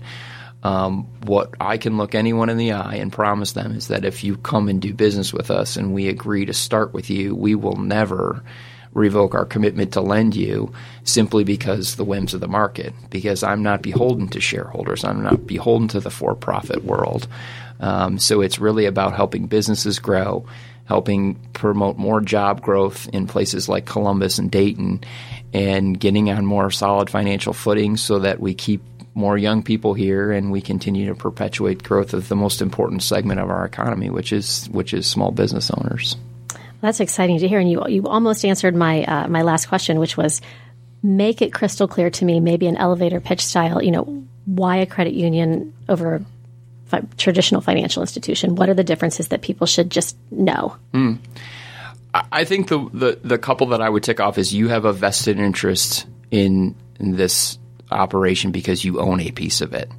Um, 0.64 1.06
what 1.26 1.54
I 1.60 1.76
can 1.76 1.98
look 1.98 2.14
anyone 2.14 2.48
in 2.48 2.56
the 2.56 2.72
eye 2.72 2.96
and 2.96 3.12
promise 3.12 3.52
them 3.52 3.76
is 3.76 3.88
that 3.88 4.06
if 4.06 4.24
you 4.24 4.38
come 4.38 4.68
and 4.68 4.80
do 4.80 4.94
business 4.94 5.32
with 5.32 5.50
us 5.50 5.76
and 5.76 5.92
we 5.92 6.08
agree 6.08 6.46
to 6.46 6.54
start 6.54 6.94
with 6.94 7.10
you, 7.10 7.34
we 7.34 7.54
will 7.54 7.76
never 7.76 8.42
revoke 8.94 9.34
our 9.34 9.44
commitment 9.44 9.92
to 9.92 10.00
lend 10.00 10.34
you 10.34 10.72
simply 11.02 11.44
because 11.44 11.96
the 11.96 12.04
whims 12.04 12.32
of 12.32 12.40
the 12.40 12.48
market. 12.48 12.94
Because 13.10 13.42
I'm 13.42 13.62
not 13.62 13.82
beholden 13.82 14.28
to 14.28 14.40
shareholders, 14.40 15.04
I'm 15.04 15.22
not 15.22 15.46
beholden 15.46 15.88
to 15.88 16.00
the 16.00 16.10
for 16.10 16.34
profit 16.34 16.82
world. 16.84 17.28
Um, 17.80 18.18
so 18.18 18.40
it's 18.40 18.58
really 18.58 18.86
about 18.86 19.14
helping 19.14 19.46
businesses 19.46 19.98
grow, 19.98 20.46
helping 20.86 21.34
promote 21.52 21.98
more 21.98 22.20
job 22.20 22.62
growth 22.62 23.08
in 23.12 23.26
places 23.26 23.68
like 23.68 23.84
Columbus 23.84 24.38
and 24.38 24.50
Dayton, 24.50 25.02
and 25.52 25.98
getting 25.98 26.30
on 26.30 26.46
more 26.46 26.70
solid 26.70 27.10
financial 27.10 27.52
footing 27.52 27.96
so 27.96 28.20
that 28.20 28.40
we 28.40 28.54
keep 28.54 28.80
more 29.14 29.38
young 29.38 29.62
people 29.62 29.94
here 29.94 30.32
and 30.32 30.50
we 30.50 30.60
continue 30.60 31.06
to 31.06 31.14
perpetuate 31.14 31.82
growth 31.82 32.14
of 32.14 32.28
the 32.28 32.36
most 32.36 32.60
important 32.60 33.02
segment 33.02 33.40
of 33.40 33.48
our 33.48 33.64
economy, 33.64 34.10
which 34.10 34.32
is 34.32 34.68
which 34.70 34.92
is 34.92 35.06
small 35.06 35.30
business 35.30 35.70
owners. 35.70 36.16
That's 36.80 37.00
exciting 37.00 37.38
to 37.38 37.48
hear, 37.48 37.60
and 37.60 37.70
you 37.70 37.86
you 37.88 38.06
almost 38.06 38.44
answered 38.44 38.74
my 38.74 39.04
uh, 39.04 39.28
my 39.28 39.42
last 39.42 39.66
question, 39.66 39.98
which 39.98 40.16
was 40.16 40.42
make 41.02 41.42
it 41.42 41.52
crystal 41.52 41.88
clear 41.88 42.10
to 42.10 42.24
me, 42.24 42.40
maybe 42.40 42.66
an 42.66 42.76
elevator 42.76 43.20
pitch 43.20 43.44
style. 43.44 43.82
You 43.82 43.92
know, 43.92 44.24
why 44.44 44.76
a 44.76 44.86
credit 44.86 45.14
union 45.14 45.72
over 45.88 46.24
fi- 46.86 47.02
traditional 47.16 47.60
financial 47.60 48.02
institution? 48.02 48.56
What 48.56 48.68
are 48.68 48.74
the 48.74 48.84
differences 48.84 49.28
that 49.28 49.42
people 49.42 49.66
should 49.66 49.90
just 49.90 50.16
know? 50.30 50.76
I 52.32 52.44
think 52.44 52.68
the, 52.68 52.88
the 52.92 53.18
the 53.24 53.38
couple 53.38 53.68
that 53.68 53.80
I 53.80 53.88
would 53.88 54.02
tick 54.02 54.20
off 54.20 54.38
is 54.38 54.52
you 54.54 54.68
have 54.68 54.84
a 54.84 54.92
vested 54.92 55.38
interest 55.38 56.06
in, 56.30 56.74
in 57.00 57.16
this 57.16 57.58
operation 57.94 58.50
because 58.52 58.84
you 58.84 59.00
own 59.00 59.20
a 59.20 59.30
piece 59.30 59.60
of 59.60 59.72
it. 59.72 59.90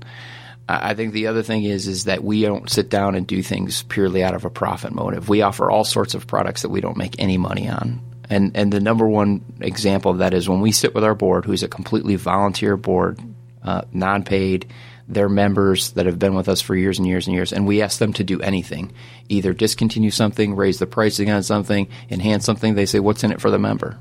I 0.67 0.95
think 0.95 1.13
the 1.13 1.27
other 1.27 1.43
thing 1.43 1.63
is 1.63 1.88
is 1.88 2.05
that 2.05 2.23
we 2.23 2.41
don't 2.41 2.69
sit 2.69 2.89
down 2.89 3.15
and 3.15 3.27
do 3.27 3.43
things 3.43 3.84
purely 3.84 4.23
out 4.23 4.34
of 4.34 4.45
a 4.45 4.49
profit 4.49 4.93
motive. 4.93 5.29
We 5.29 5.43
offer 5.43 5.69
all 5.69 5.84
sorts 5.84 6.15
of 6.15 6.25
products 6.25 6.63
that 6.63 6.69
we 6.69 6.81
don't 6.81 6.97
make 6.97 7.19
any 7.19 7.38
money 7.38 7.69
on. 7.69 8.01
And 8.29 8.58
and 8.58 8.73
the 8.73 8.79
number 8.79 9.08
one 9.08 9.43
example 9.62 10.12
of 10.12 10.17
that 10.19 10.34
is 10.34 10.49
when 10.49 10.62
we 10.62 10.71
sit 10.71 10.95
with 10.95 11.03
our 11.03 11.13
board, 11.13 11.45
who's 11.45 11.62
a 11.62 11.67
completely 11.67 12.15
volunteer 12.15 12.77
board, 12.77 13.19
uh, 13.63 13.81
non-paid. 13.93 14.67
They're 15.08 15.29
members 15.29 15.91
that 15.91 16.08
have 16.08 16.17
been 16.17 16.34
with 16.34 16.49
us 16.49 16.62
for 16.62 16.75
years 16.75 16.97
and 16.97 17.08
years 17.08 17.27
and 17.27 17.36
years, 17.36 17.53
and 17.53 17.67
we 17.67 17.84
ask 17.84 17.99
them 17.99 18.13
to 18.13 18.23
do 18.23 18.41
anything, 18.41 18.91
either 19.29 19.53
discontinue 19.53 20.10
something, 20.10 20.55
raise 20.55 20.79
the 20.79 20.88
pricing 20.88 21.29
on 21.29 21.43
something, 21.43 21.89
enhance 22.10 22.43
something. 22.43 22.73
They 22.73 22.88
say, 22.88 22.99
"What's 22.99 23.23
in 23.23 23.31
it 23.31 23.39
for 23.39 23.51
the 23.51 23.60
member?" 23.60 23.99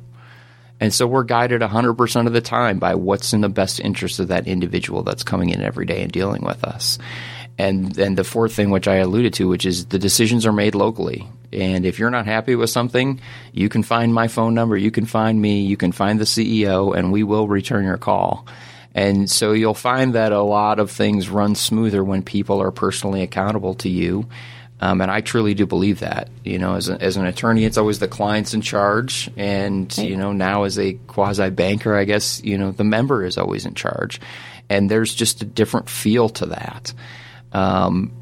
And 0.80 0.92
so 0.92 1.06
we're 1.06 1.24
guided 1.24 1.62
100% 1.62 2.26
of 2.26 2.32
the 2.32 2.40
time 2.40 2.78
by 2.78 2.94
what's 2.94 3.32
in 3.32 3.40
the 3.40 3.48
best 3.48 3.80
interest 3.80 4.18
of 4.20 4.28
that 4.28 4.46
individual 4.46 5.02
that's 5.02 5.22
coming 5.22 5.50
in 5.50 5.62
every 5.62 5.87
day 5.87 6.02
and 6.02 6.10
dealing 6.10 6.42
with 6.42 6.64
us. 6.64 6.98
And 7.56 7.92
then 7.92 8.16
the 8.16 8.24
fourth 8.24 8.52
thing, 8.52 8.70
which 8.70 8.88
I 8.88 8.96
alluded 8.96 9.34
to, 9.34 9.48
which 9.48 9.64
is 9.64 9.87
the 9.87 9.98
decisions 9.98 10.44
are 10.44 10.52
made 10.52 10.74
locally. 10.74 11.28
And 11.52 11.87
if 11.87 11.98
you're 11.98 12.10
not 12.10 12.26
happy 12.26 12.56
with 12.56 12.70
something, 12.70 13.20
you 13.52 13.68
can 13.68 13.84
find 13.84 14.12
my 14.12 14.26
phone 14.26 14.54
number, 14.54 14.76
you 14.76 14.90
can 14.90 15.06
find 15.06 15.40
me, 15.40 15.62
you 15.62 15.76
can 15.76 15.92
find 15.92 16.18
the 16.18 16.24
CEO, 16.24 16.96
and 16.96 17.12
we 17.12 17.22
will 17.22 17.46
return 17.46 17.84
your 17.84 17.96
call. 17.96 18.44
And 18.94 19.30
so 19.30 19.52
you'll 19.52 19.74
find 19.74 20.14
that 20.14 20.32
a 20.32 20.42
lot 20.42 20.78
of 20.78 20.90
things 20.90 21.28
run 21.28 21.54
smoother 21.54 22.02
when 22.02 22.22
people 22.22 22.60
are 22.60 22.70
personally 22.70 23.22
accountable 23.22 23.74
to 23.76 23.88
you. 23.88 24.26
Um, 24.85 25.01
and 25.01 25.11
I 25.11 25.23
truly 25.23 25.55
do 25.55 25.64
believe 25.64 26.01
that. 26.01 26.29
You 26.44 26.59
know, 26.59 26.75
as, 26.75 26.90
a, 26.90 27.01
as 27.01 27.16
an 27.16 27.25
attorney, 27.25 27.64
it's 27.64 27.79
always 27.79 28.01
the 28.01 28.09
client's 28.09 28.53
in 28.53 28.61
charge, 28.61 29.31
and 29.35 29.97
you 29.97 30.14
know, 30.14 30.33
now 30.33 30.64
as 30.64 30.79
a 30.79 30.92
quasi 31.07 31.49
banker, 31.49 31.97
I 31.97 32.05
guess 32.05 32.44
you 32.44 32.59
know 32.59 32.70
the 32.70 32.85
member 32.85 33.25
is 33.25 33.38
always 33.38 33.64
in 33.64 33.73
charge, 33.73 34.20
and 34.68 34.90
there's 34.90 35.14
just 35.14 35.40
a 35.40 35.47
different 35.47 35.88
feel 35.88 36.29
to 36.29 36.47
that. 36.47 36.92
Um, 37.53 38.12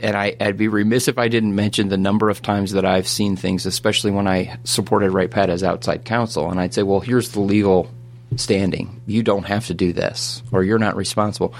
and 0.00 0.16
I, 0.16 0.34
I'd 0.40 0.56
be 0.56 0.68
remiss 0.68 1.08
if 1.08 1.18
I 1.18 1.28
didn't 1.28 1.54
mention 1.54 1.90
the 1.90 1.98
number 1.98 2.30
of 2.30 2.40
times 2.40 2.72
that 2.72 2.86
I've 2.86 3.06
seen 3.06 3.36
things, 3.36 3.66
especially 3.66 4.12
when 4.12 4.26
I 4.26 4.56
supported 4.64 5.10
Wright-Patt 5.10 5.50
as 5.50 5.62
outside 5.62 6.06
counsel, 6.06 6.50
and 6.50 6.58
I'd 6.58 6.72
say, 6.72 6.84
"Well, 6.84 7.00
here's 7.00 7.32
the 7.32 7.40
legal 7.40 7.90
standing. 8.36 9.02
You 9.06 9.22
don't 9.22 9.44
have 9.44 9.66
to 9.66 9.74
do 9.74 9.92
this, 9.92 10.42
or 10.52 10.64
you're 10.64 10.78
not 10.78 10.96
responsible." 10.96 11.54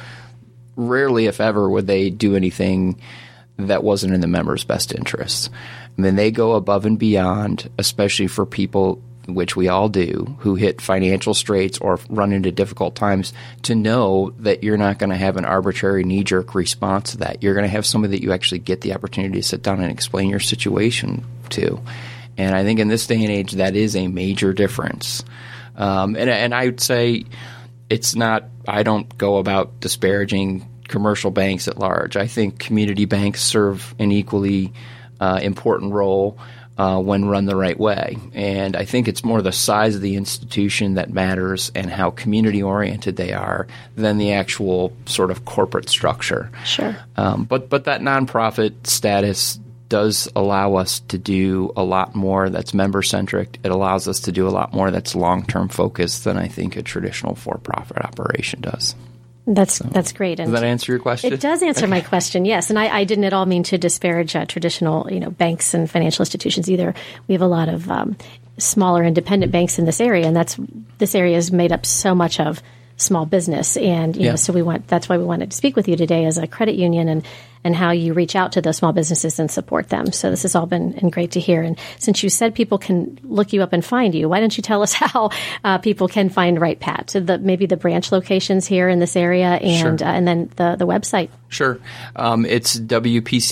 Rarely, 0.75 1.27
if 1.27 1.39
ever, 1.39 1.69
would 1.69 1.87
they 1.87 2.09
do 2.09 2.35
anything 2.35 2.99
that 3.59 3.85
wasn't 3.85 4.15
in 4.15 4.21
the 4.21 4.27
member's 4.27 4.65
best 4.65 4.95
interest. 4.95 5.51
I 5.97 6.01
mean, 6.01 6.17
they 6.17 6.31
go 6.31 6.53
above 6.53 6.87
and 6.87 6.99
beyond, 6.99 7.71
especially 7.79 8.27
for 8.27 8.47
people, 8.47 9.03
which 9.29 9.55
we 9.55 9.69
all 9.69 9.89
do, 9.89 10.37
who 10.41 10.55
hit 10.55 10.81
financial 10.81 11.35
straits 11.35 11.79
or 11.79 12.01
run 12.09 12.33
into 12.33 12.51
difficult 12.51 12.97
times, 12.97 13.33
to 13.63 13.75
know 13.75 14.33
that 14.39 14.65
you're 14.65 14.79
not 14.79 14.99
going 14.99 15.11
to 15.11 15.17
have 15.17 15.37
an 15.37 15.45
arbitrary 15.45 16.03
knee 16.03 16.25
jerk 16.25 16.55
response 16.55 17.13
to 17.13 17.19
that. 17.19 17.43
You're 17.43 17.55
going 17.55 17.67
to 17.67 17.71
have 17.71 17.87
somebody 17.87 18.17
that 18.17 18.23
you 18.23 18.33
actually 18.33 18.61
get 18.61 18.81
the 18.81 18.95
opportunity 18.95 19.41
to 19.41 19.47
sit 19.47 19.63
down 19.63 19.81
and 19.81 19.93
explain 19.93 20.31
your 20.31 20.41
situation 20.41 21.25
to. 21.51 21.81
And 22.37 22.55
I 22.55 22.65
think 22.65 22.81
in 22.81 22.89
this 22.89 23.07
day 23.07 23.23
and 23.23 23.31
age, 23.31 23.53
that 23.53 23.77
is 23.77 23.95
a 23.95 24.09
major 24.09 24.53
difference. 24.53 25.23
Um, 25.77 26.17
and, 26.17 26.31
and 26.31 26.55
I 26.55 26.65
would 26.65 26.81
say 26.81 27.27
it's 27.91 28.17
not, 28.17 28.45
I 28.67 28.83
don't 28.83 29.17
go 29.19 29.37
about 29.37 29.81
disparaging 29.81 30.67
commercial 30.93 31.31
banks 31.31 31.67
at 31.67 31.79
large. 31.79 32.17
I 32.17 32.27
think 32.27 32.59
community 32.59 33.07
banks 33.07 33.43
serve 33.43 33.95
an 33.99 34.13
equally 34.13 34.73
uh, 35.21 35.41
important 35.43 35.93
role 35.93 36.39
uh, 36.79 37.01
when 37.01 37.25
run 37.25 37.47
the 37.47 37.57
right 37.57 37.79
way. 37.79 38.19
And 38.35 38.77
I 38.77 38.85
think 38.85 39.09
it's 39.09 39.25
more 39.25 39.43
the 39.43 39.53
size 39.53 39.97
of 39.97 40.03
the 40.03 40.17
institution 40.17 40.95
that 40.95 41.11
matters 41.11 41.73
and 41.75 41.91
how 41.91 42.11
community 42.11 42.63
oriented 42.63 43.17
they 43.17 43.33
are 43.33 43.67
than 43.97 44.19
the 44.19 44.33
actual 44.33 44.93
sort 45.07 45.31
of 45.31 45.45
corporate 45.45 45.89
structure. 45.89 46.51
Sure. 46.65 46.97
Um, 47.17 47.45
but 47.45 47.69
but 47.69 47.85
that 47.85 48.01
nonprofit 48.01 48.87
status 48.87 49.59
does 49.89 50.29
allow 50.35 50.77
us 50.77 51.01
to 51.01 51.19
do 51.19 51.71
a 51.77 51.85
lot 51.85 52.15
more 52.15 52.49
that's 52.49 52.73
member 52.73 53.03
centric. 53.03 53.59
It 53.63 53.71
allows 53.71 54.09
us 54.09 54.21
to 54.21 54.33
do 54.33 54.49
a 54.49 54.51
lot 54.51 54.73
more 54.73 54.91
that's 54.91 55.15
long 55.15 55.45
term 55.45 55.69
focused 55.69 56.25
than 56.25 56.39
I 56.39 56.49
think 56.49 56.77
a 56.77 56.83
traditional 56.83 57.35
for 57.35 57.59
profit 57.59 57.99
operation 57.99 58.63
does. 58.63 58.95
That's 59.47 59.81
that's 59.81 60.13
great. 60.13 60.37
Does 60.37 60.53
that 60.53 60.63
answer 60.63 60.93
your 60.93 61.01
question? 61.01 61.33
It 61.33 61.41
does 61.41 61.63
answer 61.63 61.89
my 61.89 62.01
question, 62.01 62.45
yes. 62.45 62.71
And 62.71 62.79
I, 62.79 62.99
I 62.99 63.05
didn't 63.05 63.25
at 63.25 63.33
all 63.33 63.45
mean 63.45 63.65
to 63.65 63.79
disparage 63.79 64.37
uh, 64.37 64.47
traditional, 64.47 65.13
you 65.13 65.19
know, 65.19 65.31
banks 65.31 65.75
and 65.75 65.91
financial 65.91 66.23
institutions 66.23 66.71
either. 66.71 66.95
We 67.27 67.33
have 67.33 67.43
a 67.43 67.49
lot 67.49 67.69
of 67.69 67.91
um, 67.91 68.17
smaller 68.59 69.03
independent 69.03 69.51
banks 69.51 69.81
in 69.81 69.85
this 69.85 70.01
area, 70.01 70.27
and 70.27 70.37
that's 70.37 70.59
this 70.99 71.17
area 71.17 71.37
is 71.37 71.51
made 71.51 71.73
up 71.73 71.85
so 71.85 72.15
much 72.15 72.39
of 72.39 72.63
small 73.03 73.27
business, 73.27 73.77
and 73.77 74.17
you 74.17 74.23
Yeah. 74.25 74.31
know, 74.31 74.37
so 74.37 74.53
we 74.53 74.63
want 74.63 74.89
that's 74.89 75.09
why 75.09 75.19
we 75.19 75.25
wanted 75.25 75.51
to 75.51 75.57
speak 75.57 75.77
with 75.77 75.89
you 75.89 75.97
today 75.97 76.25
as 76.25 76.39
a 76.39 76.47
credit 76.47 76.77
union 76.77 77.09
and 77.09 77.23
and 77.65 77.77
how 77.77 77.93
you 77.93 78.13
reach 78.13 78.35
out 78.35 78.51
to 78.53 78.61
those 78.61 78.77
small 78.79 78.93
businesses 78.93 79.39
and 79.39 79.49
support 79.49 79.89
them. 79.89 80.11
So 80.11 80.31
this 80.31 80.43
has 80.43 80.57
all 80.57 80.67
been, 80.67 80.91
been 80.91 81.11
great 81.11 81.31
to 81.33 81.41
hear. 81.41 81.63
And 81.63 81.79
since 82.01 82.21
you 82.25 82.29
said 82.29 82.57
people 82.57 82.77
can 82.77 83.21
look 83.23 83.53
you 83.53 83.63
up 83.63 83.73
and 83.73 83.85
find 83.85 84.17
you, 84.17 84.29
why 84.29 84.41
don't 84.41 84.57
you 84.59 84.63
tell 84.65 84.83
us 84.83 84.93
how 85.05 85.31
uh, 85.63 85.79
people 85.79 86.09
can 86.09 86.29
find 86.29 86.61
Wright-Patt? 86.61 87.11
So 87.11 87.21
the 87.21 87.39
maybe 87.39 87.67
the 87.67 87.77
branch 87.77 88.11
locations 88.11 88.67
here 88.67 88.89
in 88.89 88.99
this 88.99 89.15
area, 89.15 89.47
and 89.51 90.01
Sure. 90.01 90.09
uh, 90.09 90.13
and 90.13 90.27
then 90.27 90.51
the 90.57 90.75
the 90.77 90.89
website. 90.89 91.29
Sure. 91.51 91.79
Um, 92.17 92.45
it's 92.47 92.81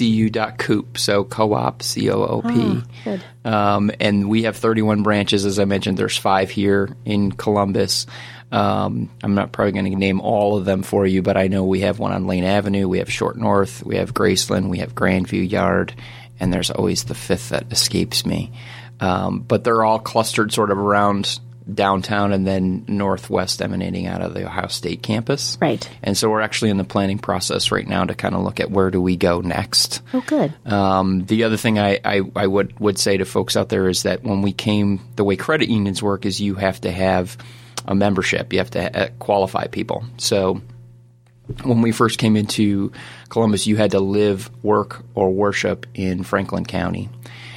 wpcu.coop, 0.00 0.98
so 0.98 1.24
co-op, 1.24 1.82
C-O-O-P. 1.82 2.82
good. 3.04 3.22
Um, 3.44 3.90
and 4.00 4.28
we 4.28 4.42
have 4.44 4.56
31 4.56 5.02
branches, 5.02 5.44
as 5.46 5.58
I 5.58 5.64
mentioned. 5.66 5.96
There's 5.98 6.16
five 6.16 6.50
here 6.50 6.96
in 7.04 7.32
Columbus. 7.32 8.06
Um, 8.52 9.10
I'm 9.22 9.34
not 9.34 9.52
probably 9.52 9.72
going 9.72 9.92
to 9.92 9.96
name 9.96 10.20
all 10.20 10.56
of 10.56 10.64
them 10.64 10.82
for 10.82 11.06
you, 11.06 11.22
but 11.22 11.36
I 11.36 11.46
know 11.46 11.64
we 11.64 11.80
have 11.80 11.98
one 11.98 12.12
on 12.12 12.26
Lane 12.26 12.44
Avenue, 12.44 12.88
we 12.88 12.98
have 12.98 13.10
Short 13.10 13.36
North, 13.36 13.84
we 13.84 13.96
have 13.96 14.12
Graceland, 14.12 14.68
we 14.68 14.78
have 14.78 14.94
Grandview 14.94 15.48
Yard, 15.48 15.94
and 16.40 16.52
there's 16.52 16.70
always 16.70 17.04
the 17.04 17.14
fifth 17.14 17.50
that 17.50 17.70
escapes 17.70 18.26
me. 18.26 18.52
Um, 18.98 19.40
but 19.40 19.64
they're 19.64 19.84
all 19.84 19.98
clustered 19.98 20.52
sort 20.52 20.70
of 20.70 20.78
around 20.78 21.38
downtown 21.72 22.32
and 22.32 22.46
then 22.46 22.84
northwest 22.88 23.62
emanating 23.62 24.06
out 24.06 24.22
of 24.22 24.34
the 24.34 24.44
Ohio 24.44 24.66
State 24.66 25.02
campus. 25.02 25.56
Right. 25.60 25.88
And 26.02 26.16
so 26.16 26.28
we're 26.28 26.40
actually 26.40 26.70
in 26.70 26.78
the 26.78 26.84
planning 26.84 27.18
process 27.18 27.70
right 27.70 27.86
now 27.86 28.04
to 28.04 28.14
kind 28.14 28.34
of 28.34 28.42
look 28.42 28.60
at 28.60 28.70
where 28.70 28.90
do 28.90 29.00
we 29.00 29.16
go 29.16 29.40
next. 29.40 30.02
Oh, 30.12 30.22
good. 30.26 30.52
Um, 30.66 31.24
the 31.26 31.44
other 31.44 31.56
thing 31.56 31.78
I, 31.78 32.00
I, 32.04 32.22
I 32.34 32.46
would, 32.46 32.78
would 32.80 32.98
say 32.98 33.16
to 33.16 33.24
folks 33.24 33.56
out 33.56 33.68
there 33.68 33.88
is 33.88 34.02
that 34.02 34.22
when 34.22 34.42
we 34.42 34.52
came, 34.52 35.00
the 35.16 35.24
way 35.24 35.36
credit 35.36 35.68
unions 35.68 36.02
work 36.02 36.26
is 36.26 36.40
you 36.40 36.56
have 36.56 36.80
to 36.80 36.90
have 36.90 37.36
a 37.90 37.94
membership, 37.94 38.52
you 38.52 38.60
have 38.60 38.70
to 38.70 39.02
uh, 39.02 39.08
qualify 39.18 39.66
people. 39.66 40.04
So 40.16 40.62
when 41.64 41.82
we 41.82 41.90
first 41.90 42.18
came 42.18 42.36
into 42.36 42.92
Columbus, 43.28 43.66
you 43.66 43.76
had 43.76 43.90
to 43.90 44.00
live, 44.00 44.48
work, 44.62 45.04
or 45.14 45.30
worship 45.30 45.86
in 45.92 46.22
Franklin 46.22 46.64
County. 46.64 47.10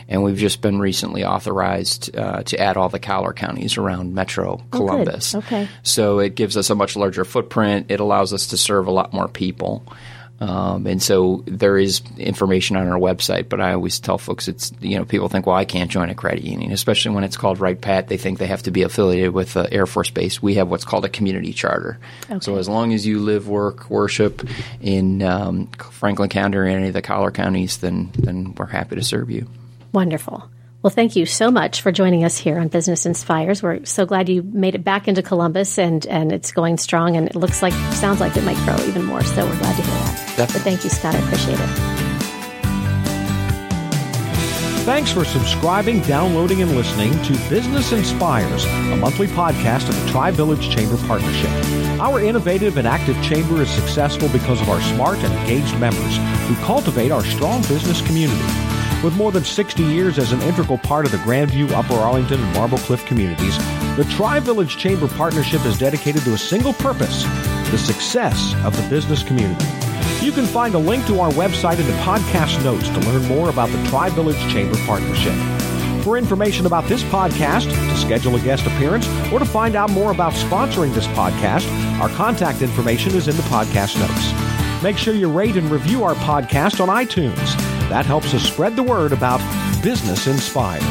And 0.09 0.23
we've 0.23 0.37
just 0.37 0.61
been 0.61 0.79
recently 0.79 1.23
authorized 1.23 2.15
uh, 2.17 2.43
to 2.43 2.59
add 2.59 2.77
all 2.77 2.89
the 2.89 2.99
Collar 2.99 3.31
counties 3.31 3.77
around 3.77 4.13
Metro 4.13 4.61
Columbus. 4.71 5.35
Okay. 5.35 5.69
So 5.83 6.19
it 6.19 6.35
gives 6.35 6.57
us 6.57 6.69
a 6.69 6.75
much 6.75 6.95
larger 6.95 7.23
footprint. 7.23 7.85
It 7.89 7.99
allows 7.99 8.33
us 8.33 8.47
to 8.47 8.57
serve 8.57 8.87
a 8.87 8.91
lot 8.91 9.13
more 9.13 9.27
people. 9.27 9.85
Um, 10.39 10.87
and 10.87 11.01
so 11.01 11.43
there 11.45 11.77
is 11.77 12.01
information 12.17 12.75
on 12.75 12.87
our 12.87 12.99
website, 12.99 13.47
but 13.47 13.61
I 13.61 13.73
always 13.73 13.99
tell 13.99 14.17
folks 14.17 14.49
it's, 14.49 14.73
you 14.81 14.97
know, 14.97 15.05
people 15.05 15.29
think, 15.29 15.45
well, 15.45 15.55
I 15.55 15.63
can't 15.63 15.89
join 15.89 16.09
a 16.09 16.15
credit 16.15 16.43
union, 16.43 16.71
especially 16.71 17.15
when 17.15 17.23
it's 17.23 17.37
called 17.37 17.59
Wright-Patt. 17.59 18.09
They 18.09 18.17
think 18.17 18.39
they 18.39 18.47
have 18.47 18.63
to 18.63 18.71
be 18.71 18.81
affiliated 18.81 19.33
with 19.33 19.53
the 19.53 19.71
Air 19.71 19.85
Force 19.85 20.09
Base. 20.09 20.41
We 20.41 20.55
have 20.55 20.67
what's 20.67 20.83
called 20.83 21.05
a 21.05 21.09
community 21.09 21.53
charter. 21.53 21.97
So 22.41 22.57
as 22.57 22.67
long 22.67 22.93
as 22.93 23.05
you 23.05 23.19
live, 23.19 23.47
work, 23.47 23.89
worship 23.89 24.45
in 24.81 25.21
um, 25.21 25.67
Franklin 25.77 26.29
County 26.29 26.57
or 26.57 26.65
any 26.65 26.87
of 26.87 26.93
the 26.93 27.01
collar 27.01 27.31
counties, 27.31 27.77
then, 27.77 28.11
then 28.17 28.53
we're 28.55 28.65
happy 28.65 28.95
to 28.95 29.03
serve 29.03 29.29
you. 29.29 29.47
Wonderful. 29.93 30.49
Well, 30.83 30.91
thank 30.91 31.15
you 31.15 31.25
so 31.25 31.49
much 31.49 31.81
for 31.81 31.93
joining 31.93 32.25
us 32.25 32.37
here 32.37 32.59
on 32.59 32.67
Business 32.67 33.05
Inspires. 33.05 33.63
We're 33.63 33.85
so 33.85 34.05
glad 34.05 34.27
you 34.27 34.43
made 34.43 34.75
it 34.75 34.83
back 34.83 35.07
into 35.07 35.21
Columbus 35.21 35.79
and, 35.79 36.05
and 36.07 36.33
it's 36.33 36.51
going 36.51 36.77
strong 36.77 37.15
and 37.15 37.25
it 37.29 37.37
looks 37.37 37.61
like, 37.61 37.71
sounds 37.93 38.19
like 38.19 38.35
it 38.35 38.43
might 38.43 38.57
grow 38.65 38.75
even 38.85 39.05
more. 39.05 39.23
So 39.23 39.45
we're 39.45 39.57
glad 39.59 39.77
to 39.77 39.81
hear 39.81 39.95
that. 40.35 40.49
But 40.51 40.61
thank 40.61 40.83
you, 40.83 40.89
Scott. 40.89 41.15
I 41.15 41.19
appreciate 41.19 41.57
it. 41.57 41.69
Thanks 44.83 45.09
for 45.09 45.23
subscribing, 45.23 46.01
downloading, 46.01 46.61
and 46.61 46.75
listening 46.75 47.13
to 47.23 47.49
Business 47.49 47.93
Inspires, 47.93 48.65
a 48.65 48.97
monthly 48.97 49.27
podcast 49.27 49.87
of 49.87 49.97
the 50.03 50.11
Tri 50.11 50.31
Village 50.31 50.69
Chamber 50.69 50.97
Partnership. 51.07 51.49
Our 52.01 52.19
innovative 52.19 52.75
and 52.75 52.85
active 52.85 53.15
chamber 53.23 53.61
is 53.61 53.69
successful 53.69 54.27
because 54.27 54.59
of 54.59 54.69
our 54.69 54.81
smart 54.81 55.19
and 55.19 55.33
engaged 55.33 55.79
members 55.79 56.17
who 56.49 56.55
cultivate 56.65 57.13
our 57.13 57.23
strong 57.23 57.61
business 57.61 58.01
community. 58.05 58.72
With 59.03 59.17
more 59.17 59.33
than 59.33 59.43
60 59.43 59.83
years 59.83 60.17
as 60.17 60.31
an 60.31 60.41
integral 60.43 60.77
part 60.77 61.05
of 61.05 61.11
the 61.11 61.17
Grandview, 61.17 61.71
Upper 61.71 61.95
Arlington, 61.95 62.41
and 62.41 62.53
Marble 62.53 62.77
Cliff 62.77 63.05
communities, 63.05 63.57
the 63.97 64.07
Tri 64.09 64.39
Village 64.39 64.77
Chamber 64.77 65.09
Partnership 65.09 65.65
is 65.65 65.77
dedicated 65.77 66.23
to 66.23 66.33
a 66.33 66.37
single 66.37 66.71
purpose 66.71 67.23
the 67.69 67.77
success 67.77 68.53
of 68.63 68.77
the 68.77 68.89
business 68.89 69.21
community. 69.23 69.65
You 70.23 70.31
can 70.31 70.45
find 70.45 70.73
a 70.75 70.77
link 70.77 71.05
to 71.07 71.19
our 71.19 71.31
website 71.31 71.79
in 71.79 71.87
the 71.87 71.93
podcast 72.03 72.63
notes 72.63 72.87
to 72.87 72.99
learn 73.01 73.25
more 73.27 73.49
about 73.49 73.69
the 73.69 73.83
Tri 73.89 74.09
Village 74.09 74.39
Chamber 74.49 74.77
Partnership. 74.85 75.33
For 76.03 76.17
information 76.17 76.65
about 76.65 76.85
this 76.85 77.03
podcast, 77.03 77.63
to 77.63 77.97
schedule 77.97 78.35
a 78.35 78.39
guest 78.39 78.65
appearance, 78.65 79.07
or 79.33 79.39
to 79.39 79.45
find 79.45 79.75
out 79.75 79.89
more 79.89 80.11
about 80.11 80.31
sponsoring 80.33 80.93
this 80.93 81.07
podcast, 81.07 81.67
our 81.99 82.09
contact 82.09 82.61
information 82.61 83.15
is 83.15 83.27
in 83.27 83.35
the 83.35 83.43
podcast 83.43 83.99
notes. 83.99 84.83
Make 84.83 84.97
sure 84.97 85.13
you 85.13 85.29
rate 85.29 85.57
and 85.57 85.69
review 85.71 86.03
our 86.03 86.15
podcast 86.15 86.79
on 86.79 86.89
iTunes. 86.89 87.62
That 87.93 88.07
helps 88.07 88.33
us 88.33 88.41
spread 88.41 88.75
the 88.75 88.81
word 88.81 89.13
about 89.13 89.37
Business 89.83 90.25
Inspires. 90.25 90.81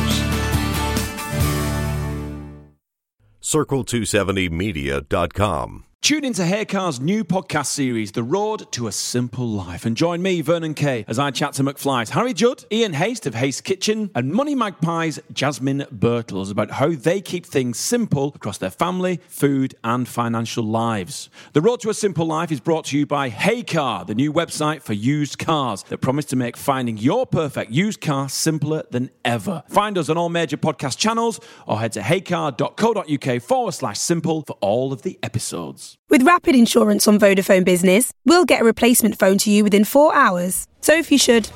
Circle270media.com. 3.43 5.85
Tune 6.03 6.25
into 6.25 6.43
Heycar's 6.43 7.01
new 7.01 7.23
podcast 7.23 7.67
series, 7.67 8.11
The 8.11 8.25
Road 8.25 8.73
to 8.73 8.89
a 8.89 8.93
Simple 8.93 9.47
Life, 9.47 9.87
and 9.87 9.97
join 9.97 10.21
me, 10.21 10.41
Vernon 10.41 10.75
Kay, 10.75 11.05
as 11.07 11.17
I 11.17 11.31
chat 11.31 11.53
to 11.55 11.63
McFly's 11.63 12.11
Harry 12.11 12.33
Judd, 12.33 12.65
Ian 12.73 12.95
Haste 12.95 13.25
of 13.25 13.37
Haste 13.37 13.63
Kitchen, 13.63 14.11
and 14.17 14.33
Money 14.33 14.57
Magpie's 14.57 15.21
Jasmine 15.33 15.87
Birtles 15.95 16.51
about 16.51 16.73
how 16.73 16.89
they 16.89 17.21
keep 17.21 17.47
things 17.47 17.79
simple 17.79 18.33
across 18.35 18.59
their 18.59 18.69
family, 18.69 19.21
food, 19.29 19.77
and 19.85 20.09
financial 20.09 20.65
lives. 20.65 21.31
The 21.53 21.61
Road 21.61 21.79
to 21.83 21.91
a 21.91 21.95
Simple 21.95 22.27
Life 22.27 22.51
is 22.51 22.59
brought 22.59 22.87
to 22.87 22.99
you 22.99 23.07
by 23.07 23.31
Haycar, 23.31 24.05
the 24.05 24.17
new 24.17 24.33
website 24.33 24.83
for 24.83 24.95
used 24.95 25.39
cars 25.39 25.85
that 25.85 25.99
promise 25.99 26.25
to 26.27 26.37
make 26.37 26.57
finding 26.57 26.99
your 26.99 27.27
perfect 27.27 27.71
used 27.71 28.01
car 28.01 28.29
simpler 28.29 28.83
than 28.91 29.11
ever. 29.25 29.63
Find 29.69 29.97
us 29.97 30.09
on 30.09 30.19
all 30.19 30.31
major 30.31 30.57
podcast 30.57 30.99
channels 30.99 31.39
or 31.65 31.79
head 31.79 31.93
to 31.93 32.01
heycar.co.uk 32.01 33.43
forward 33.43 33.73
slash 33.73 34.01
simple 34.01 34.43
for 34.43 34.57
all 34.61 34.93
of 34.93 35.03
the 35.03 35.17
episodes. 35.23 35.92
With 36.09 36.23
Rapid 36.23 36.55
Insurance 36.55 37.07
on 37.09 37.19
Vodafone 37.19 37.65
Business, 37.65 38.13
we'll 38.25 38.45
get 38.45 38.63
a 38.63 38.65
replacement 38.65 39.19
phone 39.19 39.39
to 39.39 39.51
you 39.51 39.65
within 39.65 39.85
four 39.85 40.15
hours. 40.15 40.67
So 40.81 40.95
if 40.95 41.11
you 41.11 41.19
should. 41.19 41.51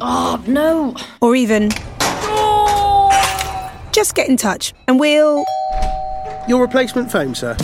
Oh, 0.00 0.42
no. 0.46 0.96
Or 1.20 1.36
even. 1.36 1.70
Just 3.92 4.14
get 4.14 4.28
in 4.28 4.36
touch 4.36 4.74
and 4.88 4.98
we'll. 4.98 5.44
Your 6.48 6.60
replacement 6.60 7.10
phone, 7.10 7.34
sir. 7.34 7.56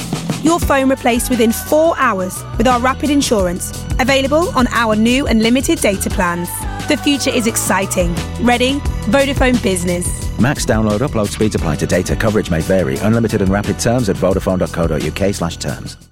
Your 0.42 0.58
phone 0.58 0.88
replaced 0.88 1.28
within 1.28 1.52
four 1.52 1.94
hours 1.98 2.42
with 2.56 2.66
our 2.66 2.80
Rapid 2.80 3.10
Insurance. 3.10 3.70
Available 3.98 4.48
on 4.56 4.66
our 4.68 4.96
new 4.96 5.26
and 5.26 5.42
limited 5.42 5.80
data 5.80 6.08
plans. 6.08 6.48
The 6.88 6.96
future 6.96 7.30
is 7.30 7.46
exciting. 7.46 8.14
Ready? 8.40 8.74
Vodafone 9.10 9.62
Business. 9.62 10.29
Max 10.40 10.64
download 10.64 11.00
upload 11.00 11.28
speeds 11.28 11.54
apply 11.54 11.76
to 11.76 11.86
data. 11.86 12.16
Coverage 12.16 12.50
may 12.50 12.60
vary. 12.60 12.96
Unlimited 12.98 13.42
and 13.42 13.52
rapid 13.52 13.78
terms 13.78 14.08
at 14.08 14.16
vodafone.co.uk 14.16 15.34
slash 15.34 15.56
terms. 15.58 16.10